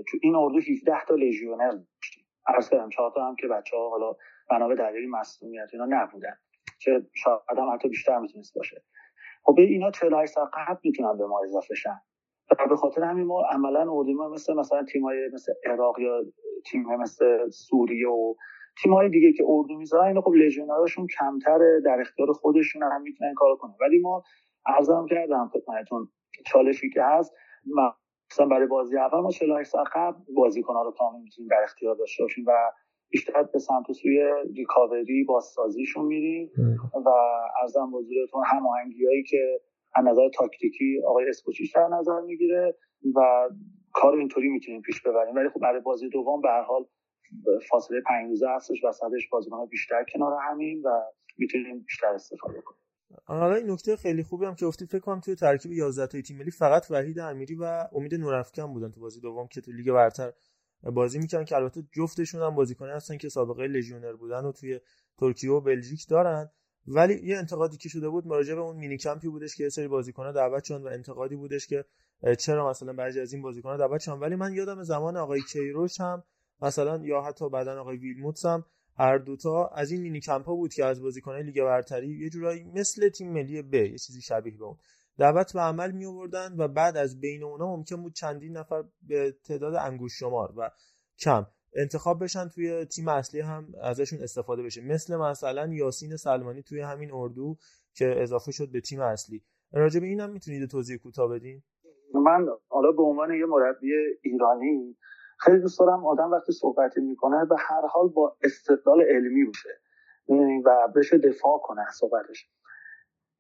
تو 0.08 0.18
این 0.22 0.36
اردو 0.36 0.58
17 0.58 1.06
تا 1.08 1.16
لژیونر 1.16 1.72
داشتیم. 1.72 2.26
عرض 2.48 2.70
کردم 2.70 2.90
چهار 2.90 3.12
تا 3.16 3.28
هم 3.28 3.36
که 3.36 3.48
بچه 3.48 3.78
ها 3.78 3.90
حالا 3.90 4.16
بنا 4.50 4.68
به 4.68 4.76
دلیل 4.76 5.10
مسئولیت 5.10 5.70
اینا 5.74 5.86
نبودن. 5.90 6.38
که 6.82 7.06
شاید 7.14 7.58
هم 7.58 7.74
حتی 7.74 7.90
بیشتر 7.90 8.20
می‌تونست 8.20 8.58
باشه. 8.58 8.84
خب 9.44 9.56
اینا 9.60 9.92
48 9.92 10.34
سال 10.34 10.50
قبل 10.54 10.80
می‌تونن 10.84 11.18
به 11.18 11.28
ما 11.28 11.42
اضافه 11.44 11.76
شن. 11.76 12.02
و 12.60 12.68
به 12.70 12.76
خاطر 12.76 13.04
همین 13.04 13.26
ما 13.26 13.44
عملا 13.52 13.80
اردو 13.92 14.30
مثل 14.34 14.54
مثلا 14.54 14.84
تیمای 14.84 15.30
مثل 15.34 15.54
عراق 15.66 16.00
یا 16.00 16.24
تیم 16.66 16.96
مثل 16.96 17.50
سوریه 17.50 18.08
و 18.10 18.36
تیمای 18.84 19.10
دیگه 19.10 19.34
که 19.34 19.44
اردو 19.48 19.78
می‌ذارن 19.78 20.08
اینا 20.08 20.22
خب 20.22 20.34
لژیونرشون 20.34 21.08
کمتر 21.20 21.80
در 21.86 22.02
اختیار 22.02 22.32
خودشون 22.32 22.84
هم 22.84 23.02
می‌تونن 23.02 23.34
کار 23.34 23.56
کنن. 23.56 23.76
ولی 23.82 24.00
ما 24.00 24.24
ارزم 24.66 25.06
کردم 25.10 25.52
خدمتتون 25.54 26.10
چالشی 26.46 26.90
که 26.90 27.04
هست 27.04 27.34
مثلا 28.32 28.46
برای 28.46 28.68
بازی 28.68 28.98
اول 28.98 29.20
ما 29.20 29.32
48 29.32 29.70
ساعت 29.72 29.88
قبل 29.96 30.18
بازیکن‌ها 30.36 30.84
رو 30.84 30.92
کامل 30.92 31.22
می‌تونیم 31.22 31.50
در 31.52 31.64
اختیار 31.64 31.96
داشته 31.96 32.24
باشیم 32.24 32.46
و 32.48 32.52
بیشتر 33.10 33.44
به 33.44 33.60
سمت 33.60 33.90
و 33.90 33.94
سوی 33.94 34.20
ریکاوری 34.56 35.24
بازسازیشون 35.24 36.06
میریم 36.06 36.52
و 37.06 37.10
ارزم 37.62 37.92
بزرگتون 37.92 38.44
هماهنگی 38.46 39.06
هایی 39.06 39.24
که 39.24 39.60
از 39.96 40.06
نظر 40.06 40.30
تاکتیکی 40.30 41.02
آقای 41.08 41.30
اسکوچیش 41.30 41.72
در 41.76 41.88
نظر 41.88 42.22
می‌گیره 42.22 42.78
و 43.16 43.50
کار 43.94 44.18
اینطوری 44.18 44.50
می‌تونیم 44.50 44.82
پیش 44.82 45.02
ببریم. 45.02 45.36
ولی 45.36 45.50
خب 45.50 45.60
برای 45.60 45.82
بازی 45.82 46.10
دوم 46.10 46.42
به 46.42 46.50
هر 46.50 46.62
حال 46.62 46.86
فاصله 47.70 48.02
پنج 48.08 48.30
روزه 48.30 48.48
هستش 48.50 48.84
وسطش 48.84 49.30
بازیکن 49.32 49.66
بیشتر 49.66 50.06
کنار 50.14 50.38
همین 50.42 50.82
و 50.82 50.90
می‌تونیم 51.38 51.80
بیشتر 51.80 52.08
استفاده 52.08 52.62
کنیم. 52.62 52.82
حالا 53.26 53.56
این 53.56 53.72
نکته 53.72 53.96
خیلی 53.96 54.24
خوبی 54.24 54.46
هم 54.46 54.56
که 54.56 54.66
گفتی. 54.66 54.86
فکر 54.86 55.00
کنم 55.00 55.20
توی 55.20 55.36
ترکیب 55.36 55.72
11 55.72 56.08
تای 56.08 56.22
تیم 56.22 56.38
ملی 56.38 56.52
فقط 56.52 56.86
وحید 56.90 57.20
امیری 57.20 57.56
و 57.56 57.88
امید 57.94 58.16
نورافکن 58.16 58.74
بودن 58.74 58.92
تو 58.92 59.02
بازی 59.02 59.22
دوم 59.22 59.48
که 59.48 59.62
تو 59.62 59.72
لیگ 59.72 59.92
برتر 59.92 60.34
بازی 60.84 61.20
می‌کنن 61.20 61.46
که 61.46 61.56
البته 61.56 61.84
جفتشون 61.92 62.42
هم 62.42 62.56
بازیکن 62.56 62.90
هستن 62.90 63.18
که 63.18 63.30
سابقه 63.30 63.68
لژیونر 63.68 64.14
بودن 64.14 64.46
و 64.46 64.52
توی 64.52 64.80
ترکیه 65.20 65.52
و 65.52 65.62
بلژیک 65.62 66.08
دارن. 66.10 66.50
ولی 66.88 67.28
یه 67.28 67.38
انتقادی 67.38 67.78
که 67.78 67.90
شده 67.90 68.10
بود 68.10 68.28
مراجعه 68.28 68.56
به 68.56 68.62
اون 68.62 68.76
mini 68.76 68.98
camp 68.98 69.22
ی 69.22 69.28
بودش 69.28 69.56
که 69.56 69.64
یه 69.64 69.70
سری 69.70 69.88
بازیکن‌ها 69.88 70.32
دعوت 70.32 70.64
شدن 70.64 70.84
و 70.84 70.88
انتقادی 70.88 71.36
بودش 71.36 71.68
که 71.68 71.86
چرا 72.40 72.70
مثلا 72.70 72.94
بعضی 72.94 73.20
از 73.20 73.34
این 73.34 73.42
بازیکن‌ها 73.42 73.78
دعوت 73.78 74.02
شدن. 74.02 74.20
ولی 74.20 74.36
من 74.36 74.54
یادم 74.54 74.84
زمان 74.84 75.18
آقای 75.18 75.42
کیروش 75.42 76.00
هم 76.00 76.24
مثلا 76.62 77.06
یا 77.06 77.22
حتی 77.22 77.50
بعدا 77.50 77.82
آقای 77.82 77.98
ویلموتس 77.98 78.46
هم 78.46 78.66
هر 78.98 79.18
دوتا 79.18 79.68
از 79.68 79.92
این 79.92 80.02
mini 80.02 80.20
camp 80.20 80.46
ها 80.46 80.56
بود 80.56 80.74
که 80.74 80.86
از 80.86 81.02
بازیکنان 81.02 81.42
لیگ 81.42 81.64
برتری 81.64 82.08
یه 82.08 82.30
جورایی 82.30 82.64
مثل 82.64 83.10
تیم 83.10 83.34
ملی 83.34 83.62
ب 83.62 83.74
یه 83.74 83.98
چیزی 83.98 84.22
شبیه 84.22 84.58
به 84.58 84.64
اون. 84.64 84.78
دعوت 85.18 85.54
به 85.54 85.60
عمل 85.60 85.92
می 85.92 86.06
آوردن 86.06 86.56
و 86.58 86.68
بعد 86.68 86.98
از 86.98 87.20
بین 87.20 87.44
اونا 87.44 87.76
ممکن 87.76 88.02
بود 88.02 88.14
چندین 88.14 88.58
نفر 88.58 88.84
به 89.02 89.36
تعداد 89.44 89.76
انگشت 89.76 90.20
شمار 90.20 90.54
و 90.58 90.72
کم. 91.20 91.46
انتخاب 91.76 92.24
بشن 92.24 92.48
توی 92.48 92.86
تیم 92.86 93.08
اصلی 93.08 93.42
هم 93.42 93.68
ازشون 93.82 94.20
استفاده 94.24 94.64
بشه. 94.64 94.82
مثل 94.82 95.16
مثلا 95.16 95.74
یاسین 95.74 96.16
سلمانی 96.16 96.64
توی 96.64 96.82
همین 96.82 97.10
اردو 97.14 97.58
که 97.94 98.16
اضافه 98.18 98.52
شد 98.52 98.72
به 98.72 98.82
تیم 98.82 99.00
اصلی. 99.00 99.44
راجع 99.74 100.00
به 100.00 100.06
اینم 100.06 100.30
می‌تونید 100.30 100.70
توضیح 100.70 100.98
کوتاه 100.98 101.30
بدین؟ 101.30 101.64
من 102.14 102.48
حالا 102.68 102.92
به 102.92 103.04
عنوان 103.04 103.34
یه 103.34 103.46
مربی 103.46 103.92
ایرانی 104.22 104.98
خیلی 105.40 105.60
دوست 105.60 105.80
دارم. 105.80 106.06
آدم 106.06 106.32
وقتی 106.32 106.52
صحبتی 106.52 107.02
می‌کنه 107.02 107.46
به 107.46 107.56
هر 107.60 107.88
حال 107.88 108.08
با 108.08 108.38
استدلال 108.44 109.02
علمی 109.02 109.46
باشه. 109.46 109.70
و 110.66 110.88
بشه 110.96 111.18
دفاع 111.18 111.60
کنه 111.64 111.82
از 111.88 111.96
صحبتش 111.96 112.50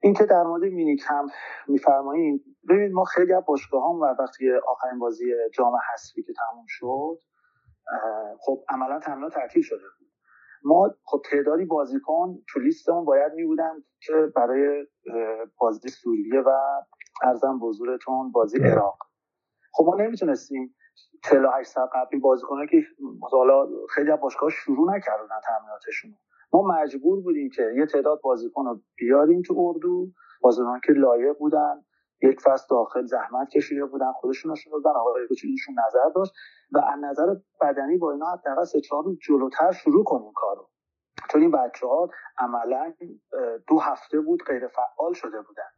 این 0.04 0.13
که 0.13 0.26
در 0.26 0.44
مورد 0.44 0.63
مینی 0.63 0.98
کمپ 0.98 1.32
میفرمایید 1.67 2.46
ببینید 2.70 2.91
ما 2.91 3.04
خیلی 3.04 3.34
از 3.34 3.44
باشگاه 3.48 3.84
هم 3.89 4.00
و 4.00 4.06
وقتی 4.20 4.52
آخرین 4.67 5.00
بازی 5.00 5.26
جام 5.54 5.74
حذفی 5.94 6.24
که 6.24 6.34
تموم 6.34 6.65
شد 6.67 7.20
خب 8.39 8.63
عملا 8.69 8.99
تمنا 8.99 9.30
تعطیل 9.30 9.63
شده 9.63 9.84
بود. 9.99 10.08
ما 10.63 10.89
خب 11.04 11.21
تعدادی 11.32 11.65
بازیکن 11.65 12.39
تو 12.49 12.60
لیستمون 12.60 13.06
باید 13.06 13.34
می 13.34 13.45
بودن 13.45 13.84
که 13.99 14.13
برای 14.36 14.88
بازی 15.58 15.89
سوریه 15.89 16.41
و 16.41 16.51
ارزم 17.23 17.60
بزرگتون 17.60 18.32
بازی 18.32 18.63
عراق. 18.63 18.97
خب 19.73 19.84
ما 19.86 19.95
نمی‌تونستیم 19.95 20.75
48 21.23 21.69
ساعت 21.69 21.89
قبلی 21.95 22.19
بازیکنه 22.19 22.67
که 22.67 22.84
حالا 23.32 23.67
خیلی 23.89 24.12
از 24.12 24.19
باشگاه 24.19 24.49
شروع 24.49 24.95
نکردن 24.95 25.39
تمریناتشون. 25.47 26.12
ما 26.54 26.62
مجبور 26.62 27.21
بودیم 27.21 27.49
که 27.49 27.63
یه 27.75 27.86
تعداد 27.86 28.21
بازیکن 28.21 28.65
رو 28.65 28.82
بیاریم 28.97 29.41
تو 29.41 29.56
اردو. 29.60 30.08
بازیکن 30.41 30.80
که 30.86 30.93
لایق 30.93 31.38
بودن. 31.38 31.86
یک 32.23 32.41
فصل 32.41 32.65
داخل 32.69 33.05
زحمت 33.05 33.49
کشیده 33.49 33.86
بودن 33.86 34.12
خودشون 34.12 34.51
نشون 34.51 34.73
دادن 34.73 34.99
آقای 34.99 35.27
کوچولوشون 35.27 35.75
نظر 35.88 36.10
داشت 36.15 36.34
و 36.71 36.77
از 36.77 36.99
نظر 37.01 37.36
بدنی 37.62 37.97
با 37.97 38.12
اینا 38.12 38.25
حداقل 38.25 38.63
سه 38.63 38.81
چهار 38.81 39.03
جلوتر 39.27 39.71
شروع 39.71 40.03
کنیم 40.03 40.31
کارو. 40.36 40.69
چون 41.29 41.41
این 41.41 41.51
بچه 41.51 41.88
ها 41.88 42.10
عملا 42.38 42.93
دو 43.67 43.79
هفته 43.79 44.19
بود 44.19 44.43
غیر 44.43 44.67
فعال 44.67 45.13
شده 45.13 45.41
بودن. 45.41 45.71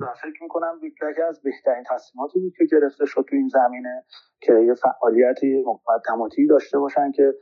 و 0.00 0.14
فکر 0.14 0.42
می‌کنم 0.42 0.80
یکی 0.82 1.22
از 1.22 1.42
بهترین 1.42 1.84
تصمیماتی 1.90 2.40
بود 2.40 2.52
که 2.58 2.64
گرفته 2.64 3.06
شد 3.06 3.26
تو 3.28 3.36
این 3.36 3.48
زمینه 3.48 4.04
که 4.40 4.54
یه 4.54 4.74
فعالیتی 4.74 5.64
مقدماتی 5.66 6.46
داشته 6.46 6.78
باشن 6.78 7.12
که 7.12 7.34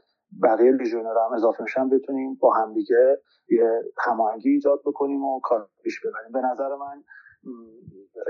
بقیه 0.43 0.73
لیژونر 0.73 1.15
هم 1.27 1.33
اضافه 1.35 1.63
میشن 1.63 1.89
بتونیم 1.89 2.35
با 2.35 2.55
همدیگه 2.55 3.23
یه 3.49 3.83
هماهنگی 3.99 4.51
ایجاد 4.51 4.81
بکنیم 4.87 5.25
و 5.25 5.41
کار 5.41 5.69
پیش 5.83 6.01
ببریم. 6.01 6.33
به 6.33 6.41
نظر 6.41 6.69
من 6.69 7.05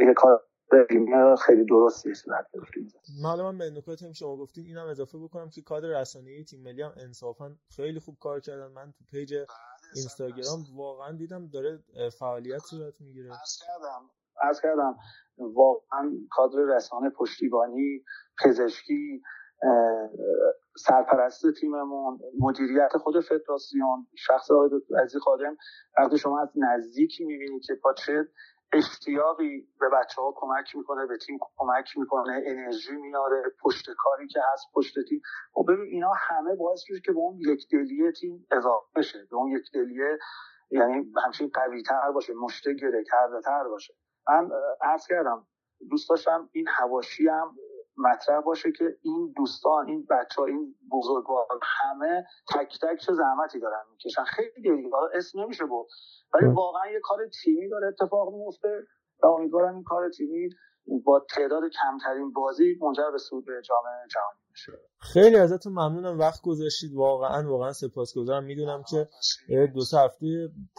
یه 0.00 0.14
کار 0.16 0.40
خیلی 1.46 1.64
درستی 1.64 2.14
صورت 2.14 2.46
معلومه 3.22 3.58
به 3.58 3.70
نکاتی 3.70 4.06
هم 4.06 4.12
شما 4.12 4.36
گفتین 4.36 4.66
اینم 4.66 4.86
اضافه 4.86 5.18
بکنم 5.18 5.50
که 5.50 5.62
کادر 5.62 6.00
رسانه‌ای 6.00 6.44
تیم 6.44 6.62
ملی 6.62 6.82
هم 6.82 6.92
انصافا 6.96 7.56
خیلی 7.76 8.00
خوب 8.00 8.16
کار 8.20 8.40
کردن. 8.40 8.72
من 8.72 8.92
تو 8.92 9.04
پیج 9.10 9.34
بله، 9.34 9.46
اینستاگرام 9.94 10.64
واقعا 10.76 11.16
دیدم 11.16 11.46
داره 11.46 11.78
فعالیت 12.18 12.58
صورت 12.58 13.00
می‌گیره. 13.00 13.30
عرض 13.30 13.58
کردم 13.66 14.10
عرض 14.42 14.60
کردم 14.60 14.96
واقعا 15.38 16.12
کادر 16.30 16.58
رسانه 16.76 17.10
پشتیبانی 17.10 18.04
پزشکی 18.44 19.22
سرپرست 20.76 21.42
تیممون 21.60 22.18
مدیریت 22.38 22.96
خود 22.96 23.20
فدراسیون 23.20 24.06
شخص 24.16 24.50
آقای 24.50 24.70
عزیز 25.02 25.20
خادم 25.20 25.56
وقتی 25.98 26.18
شما 26.18 26.40
از 26.40 26.48
نزدیکی 26.56 27.24
می‌بینید 27.24 27.62
که 27.66 27.74
با 27.84 27.94
چه 27.94 28.28
اشتیاقی 28.72 29.68
به 29.80 29.88
بچه 29.88 30.22
ها 30.22 30.34
کمک 30.36 30.76
می‌کنه 30.76 31.06
به 31.06 31.18
تیم 31.18 31.38
کمک 31.56 31.98
می‌کنه 31.98 32.42
انرژی 32.46 32.96
میاره 32.96 33.42
پشت 33.62 33.86
کاری 33.98 34.28
که 34.28 34.40
هست 34.52 34.66
پشت 34.74 34.94
تیم. 35.08 35.22
خب 35.52 35.64
ببین 35.68 35.86
اینا 35.86 36.12
همه 36.16 36.56
باعث 36.56 36.80
میشه 36.90 37.02
که 37.06 37.12
به 37.12 37.18
اون 37.18 37.38
یک 37.40 37.68
دلیه 37.72 38.12
تیم 38.12 38.46
اضافه 38.50 38.86
بشه 38.96 39.18
به 39.30 39.36
اون 39.36 39.50
یک 39.52 39.64
دلیه 39.74 40.18
یعنی 40.70 41.12
همچین 41.24 41.50
قوی 41.54 41.82
تر 41.82 42.10
باشه 42.12 42.34
مشته 42.34 42.74
گره 42.74 43.04
کرده 43.04 43.40
تر 43.40 43.64
باشه. 43.68 43.94
من 44.28 44.50
عرض 44.82 45.06
کردم 45.06 45.46
دوست 45.90 46.10
داشتم 46.10 46.48
این 46.52 46.68
هواشی 46.68 47.28
هم 47.28 47.56
مطرح 48.00 48.40
باشه 48.40 48.72
که 48.78 48.84
این 49.02 49.32
دوستان 49.36 49.88
این 49.88 50.06
بچه 50.10 50.34
ها 50.40 50.44
این 50.44 50.74
بزرگوار 50.92 51.46
همه 51.62 52.24
تک 52.54 52.78
تک 52.82 52.98
چه 53.06 53.12
زحمتی 53.12 53.60
دارن 53.60 53.82
می‌کشن. 53.90 54.24
خیلی 54.24 54.90
اسم 55.14 55.40
نمیشه 55.40 55.64
بود 55.64 55.86
ولی 56.34 56.46
واقعا 56.46 56.90
یه 56.92 57.00
کار 57.02 57.18
تیمی 57.44 57.68
داره 57.68 57.88
اتفاق 57.88 58.34
میفته 58.34 58.82
و 59.22 59.26
امیدوارم 59.26 59.74
این 59.74 59.84
کار 59.84 60.10
تیمی 60.10 60.48
با 61.04 61.26
تعداد 61.30 61.62
کمترین 61.82 62.32
بازی 62.32 62.78
منجر 62.80 63.10
به 63.12 63.18
صعود 63.18 63.44
به 63.46 63.52
جام 63.64 63.84
جهانی 64.10 64.40
بشه. 64.52 64.72
خیلی 65.00 65.36
ازتون 65.36 65.72
ممنونم. 65.72 66.18
وقت 66.18 66.42
گذاشتید. 66.42 66.94
واقعا 66.94 67.50
واقعا 67.50 67.72
سپاسگزارم. 67.72 68.44
می‌دونم 68.44 68.82
که 68.90 69.08
دو 69.74 69.80
سه 69.80 69.98
هفته 69.98 70.26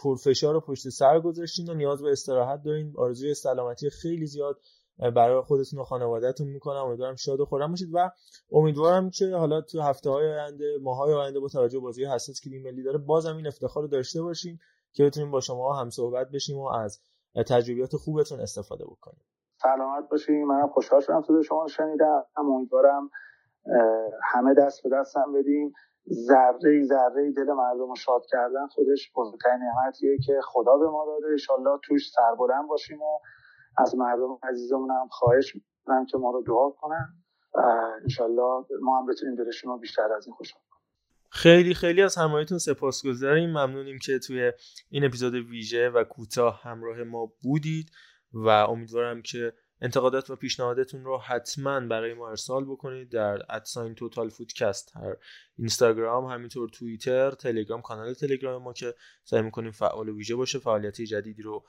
پرفشار 0.04 0.56
و 0.56 0.60
پشت 0.60 0.88
سر 0.88 1.20
گذاشتین 1.20 1.70
و 1.70 1.74
نیاز 1.74 2.02
به 2.02 2.10
استراحت 2.10 2.62
دارین. 2.64 2.94
آرزوی 2.98 3.34
سلامتی 3.34 3.90
خیلی 3.90 4.26
زیاد. 4.26 4.60
برای 4.98 5.40
خودتون 5.40 5.80
و 5.80 5.84
خانوادهتون 5.84 6.48
می‌کنم. 6.48 6.76
امیدوارم 6.76 7.16
شاد 7.16 7.40
و 7.40 7.44
خورم 7.44 7.70
باشید 7.70 7.88
و 7.92 8.10
امیدوارم 8.52 9.10
که 9.10 9.36
حالا 9.36 9.60
تو 9.60 9.80
هفته 9.80 10.10
های 10.10 10.32
آینده 10.32 10.78
ماهای 10.82 11.14
آینده 11.14 11.40
با 11.40 11.48
توجه 11.48 11.78
بازی 11.78 12.04
حساس 12.04 12.40
که 12.40 12.50
ملی 12.50 12.82
داره 12.82 12.98
بازم 12.98 13.36
این 13.36 13.46
افتخار 13.46 13.82
رو 13.82 13.88
داشته 13.88 14.22
باشیم 14.22 14.58
که 14.92 15.04
بتونیم 15.04 15.30
با 15.30 15.40
شما 15.40 15.74
هم 15.74 15.90
صحبت 15.90 16.30
بشیم 16.30 16.58
و 16.58 16.66
از 16.66 17.00
تجربیات 17.48 17.96
خوبتون 17.96 18.40
استفاده 18.40 18.84
بکنیم. 18.84 19.24
سلامت 19.62 20.08
باشیم 20.10 20.44
من 20.44 20.68
خوشحال 20.68 21.00
شدم 21.00 21.22
تو 21.22 21.42
شما 21.42 21.66
شنیدم. 21.68 22.24
امیدوارم 22.36 23.10
همه 24.22 24.54
دست 24.54 24.82
به 24.82 24.90
دستم 24.92 25.32
بدیم 25.32 25.72
ذره 26.10 26.82
ذره 26.82 27.32
دل 27.36 27.52
مردم 27.52 27.88
رو 27.88 27.96
شاد 27.96 28.22
کردن 28.28 28.66
خودش 28.66 29.12
بزرگترین 29.16 29.60
نعمتیه 29.62 30.18
که 30.26 30.40
خدا 30.44 30.76
به 30.76 30.88
ما 30.88 31.06
داده. 31.06 31.32
انشالله 31.32 31.78
توش 31.84 32.10
سربلند 32.10 32.68
باشیم 32.68 33.02
و 33.02 33.18
از 33.78 33.94
مردم 33.94 34.38
عزیزمون 34.42 34.90
هم 34.90 35.08
خواهش 35.10 35.54
می‌کنم 35.54 36.06
که 36.06 36.18
ما 36.18 36.30
رو 36.30 36.42
دعا 36.46 36.70
کنن 36.70 37.14
و 37.54 37.60
انشالله 38.02 38.66
ما 38.82 38.98
هم 39.00 39.06
بتونیم 39.06 39.34
دلشون 39.34 39.70
رو 39.70 39.78
بیشتر 39.78 40.12
از 40.16 40.26
این 40.26 40.34
خوشحال 40.36 40.62
خیلی 41.30 41.74
خیلی 41.74 42.02
از 42.02 42.16
همراهیتون 42.16 42.58
سپاسگزاریم. 42.58 43.50
ممنونیم 43.50 43.98
که 43.98 44.18
توی 44.18 44.52
این 44.90 45.04
اپیزود 45.04 45.34
ویژه 45.34 45.90
و 45.90 46.04
کوتاه 46.04 46.60
همراه 46.62 47.02
ما 47.02 47.32
بودید 47.42 47.90
و 48.32 48.48
امیدوارم 48.48 49.22
که 49.22 49.52
انتقادات 49.82 50.30
و 50.30 50.36
پیشنهاداتتون 50.36 51.04
رو 51.04 51.18
حتما 51.18 51.80
برای 51.80 52.14
ما 52.14 52.28
ارسال 52.28 52.64
بکنید 52.64 53.08
در 53.08 53.38
ادساین 53.48 53.94
توتال 53.94 54.28
فودکست 54.28 54.96
هر 54.96 55.16
اینستاگرام 55.58 56.24
همینطور 56.24 56.68
توییتر 56.68 57.30
تلگرام 57.30 57.82
کانال 57.82 58.14
تلگرام 58.14 58.62
ما 58.62 58.72
که 58.72 58.94
سعی 59.24 59.42
می‌کنیم 59.42 59.70
فعال 59.70 60.08
و 60.08 60.16
ویژه 60.16 60.34
باشه 60.34 60.58
فعالیت 60.58 61.00
جدیدی 61.00 61.42
رو 61.42 61.64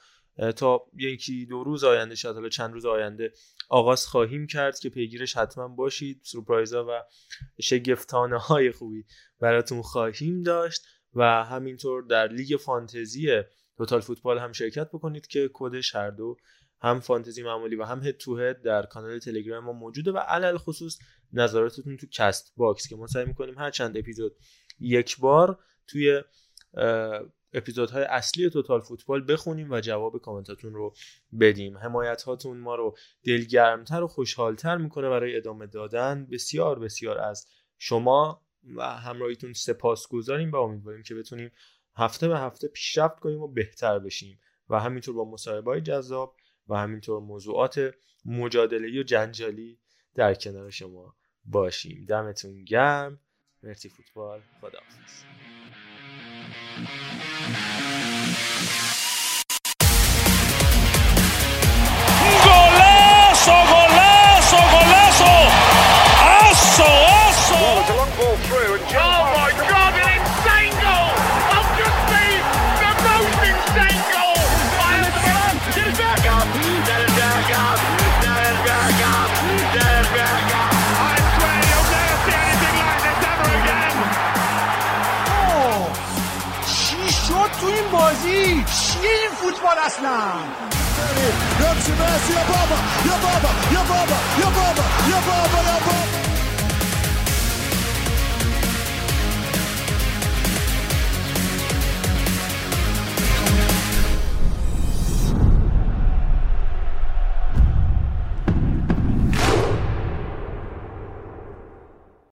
تا 0.55 0.85
یکی 0.93 1.45
دو 1.45 1.63
روز 1.63 1.83
آینده 1.83 2.15
شاید 2.15 2.35
حالا 2.35 2.49
چند 2.49 2.73
روز 2.73 2.85
آینده 2.85 3.33
آغاز 3.69 4.07
خواهیم 4.07 4.47
کرد 4.47 4.79
که 4.79 4.89
پیگیرش 4.89 5.37
حتما 5.37 5.67
باشید. 5.67 6.21
سورپرایزها 6.23 6.85
و 6.89 7.03
شگفتانه 7.61 8.37
های 8.37 8.71
خوبی 8.71 9.05
براتون 9.39 9.81
خواهیم 9.81 10.43
داشت 10.43 10.85
و 11.13 11.43
همینطور 11.43 12.03
در 12.03 12.27
لیگ 12.27 12.57
فانتزی 12.57 13.41
توتال 13.77 14.01
فوتبال 14.01 14.39
هم 14.39 14.51
شرکت 14.51 14.89
بکنید 14.89 15.27
که 15.27 15.49
کدش 15.53 15.95
هر 15.95 16.09
دو 16.09 16.37
هم 16.83 16.99
فانتزی 16.99 17.43
معمولی 17.43 17.75
و 17.75 17.83
هم 17.83 18.03
head 18.03 18.17
to 18.17 18.37
head 18.37 18.61
در 18.61 18.85
کانال 18.85 19.19
تلگرام 19.19 19.63
ما 19.63 19.73
موجوده 19.73 20.11
و 20.11 20.17
علی 20.17 20.57
الخصوص 20.57 20.99
نظراتتون 21.33 21.97
تو 21.97 22.07
کست 22.11 22.53
باکس 22.57 22.87
که 22.87 22.95
ما 22.95 23.07
سعی 23.07 23.25
می‌کنیم 23.25 23.57
هر 23.57 23.71
چند 23.71 23.97
اپیزود 23.97 24.35
یک 24.79 25.19
بار 25.19 25.59
توی 25.87 26.21
اپیزودهای 27.53 28.03
اصلی 28.03 28.49
توتال 28.49 28.81
فوتبال 28.81 29.33
بخونیم 29.33 29.71
و 29.71 29.79
جواب 29.79 30.21
کامنتاتون 30.21 30.73
رو 30.73 30.93
بدیم. 31.39 31.77
حمایت 31.77 32.21
هاتون 32.21 32.57
ما 32.57 32.75
رو 32.75 32.97
دلگرمتر 33.25 34.03
و 34.03 34.07
خوشحالتر 34.07 34.77
می‌کنه 34.77 35.09
برای 35.09 35.37
ادامه 35.37 35.67
دادن. 35.67 36.27
بسیار 36.31 36.79
بسیار 36.79 37.19
از 37.19 37.47
شما 37.77 38.45
و 38.75 38.83
همراهیتون 38.83 39.53
سپاس 39.53 40.07
گذاریم 40.07 40.51
و 40.51 40.55
امیدواریم 40.55 41.03
که 41.03 41.15
بتونیم 41.15 41.51
هفته 41.95 42.27
به 42.27 42.39
هفته 42.39 42.67
پیشرفت 42.67 43.19
کنیم 43.19 43.41
و 43.41 43.47
بهتر 43.47 43.99
بشیم. 43.99 44.39
و 44.69 44.79
همینطور 44.79 45.15
با 45.15 45.31
مصاحبه 45.31 45.71
های 45.71 45.81
جذاب 45.81 46.35
و 46.67 46.75
همینطور 46.75 47.21
موضوعات 47.21 47.93
مجادله 48.25 48.99
و 48.99 49.03
جنجالی 49.03 49.79
در 50.15 50.33
کنار 50.33 50.69
شما 50.69 51.15
باشیم. 51.45 52.05
دمتون 52.05 52.63
گرم. 52.63 53.19
مرسی 53.63 53.89
فوتبال. 53.89 54.41
خداحافظ. 54.61 55.23
horas 89.73 89.99
now. 90.01 90.73
Look, 91.59 91.83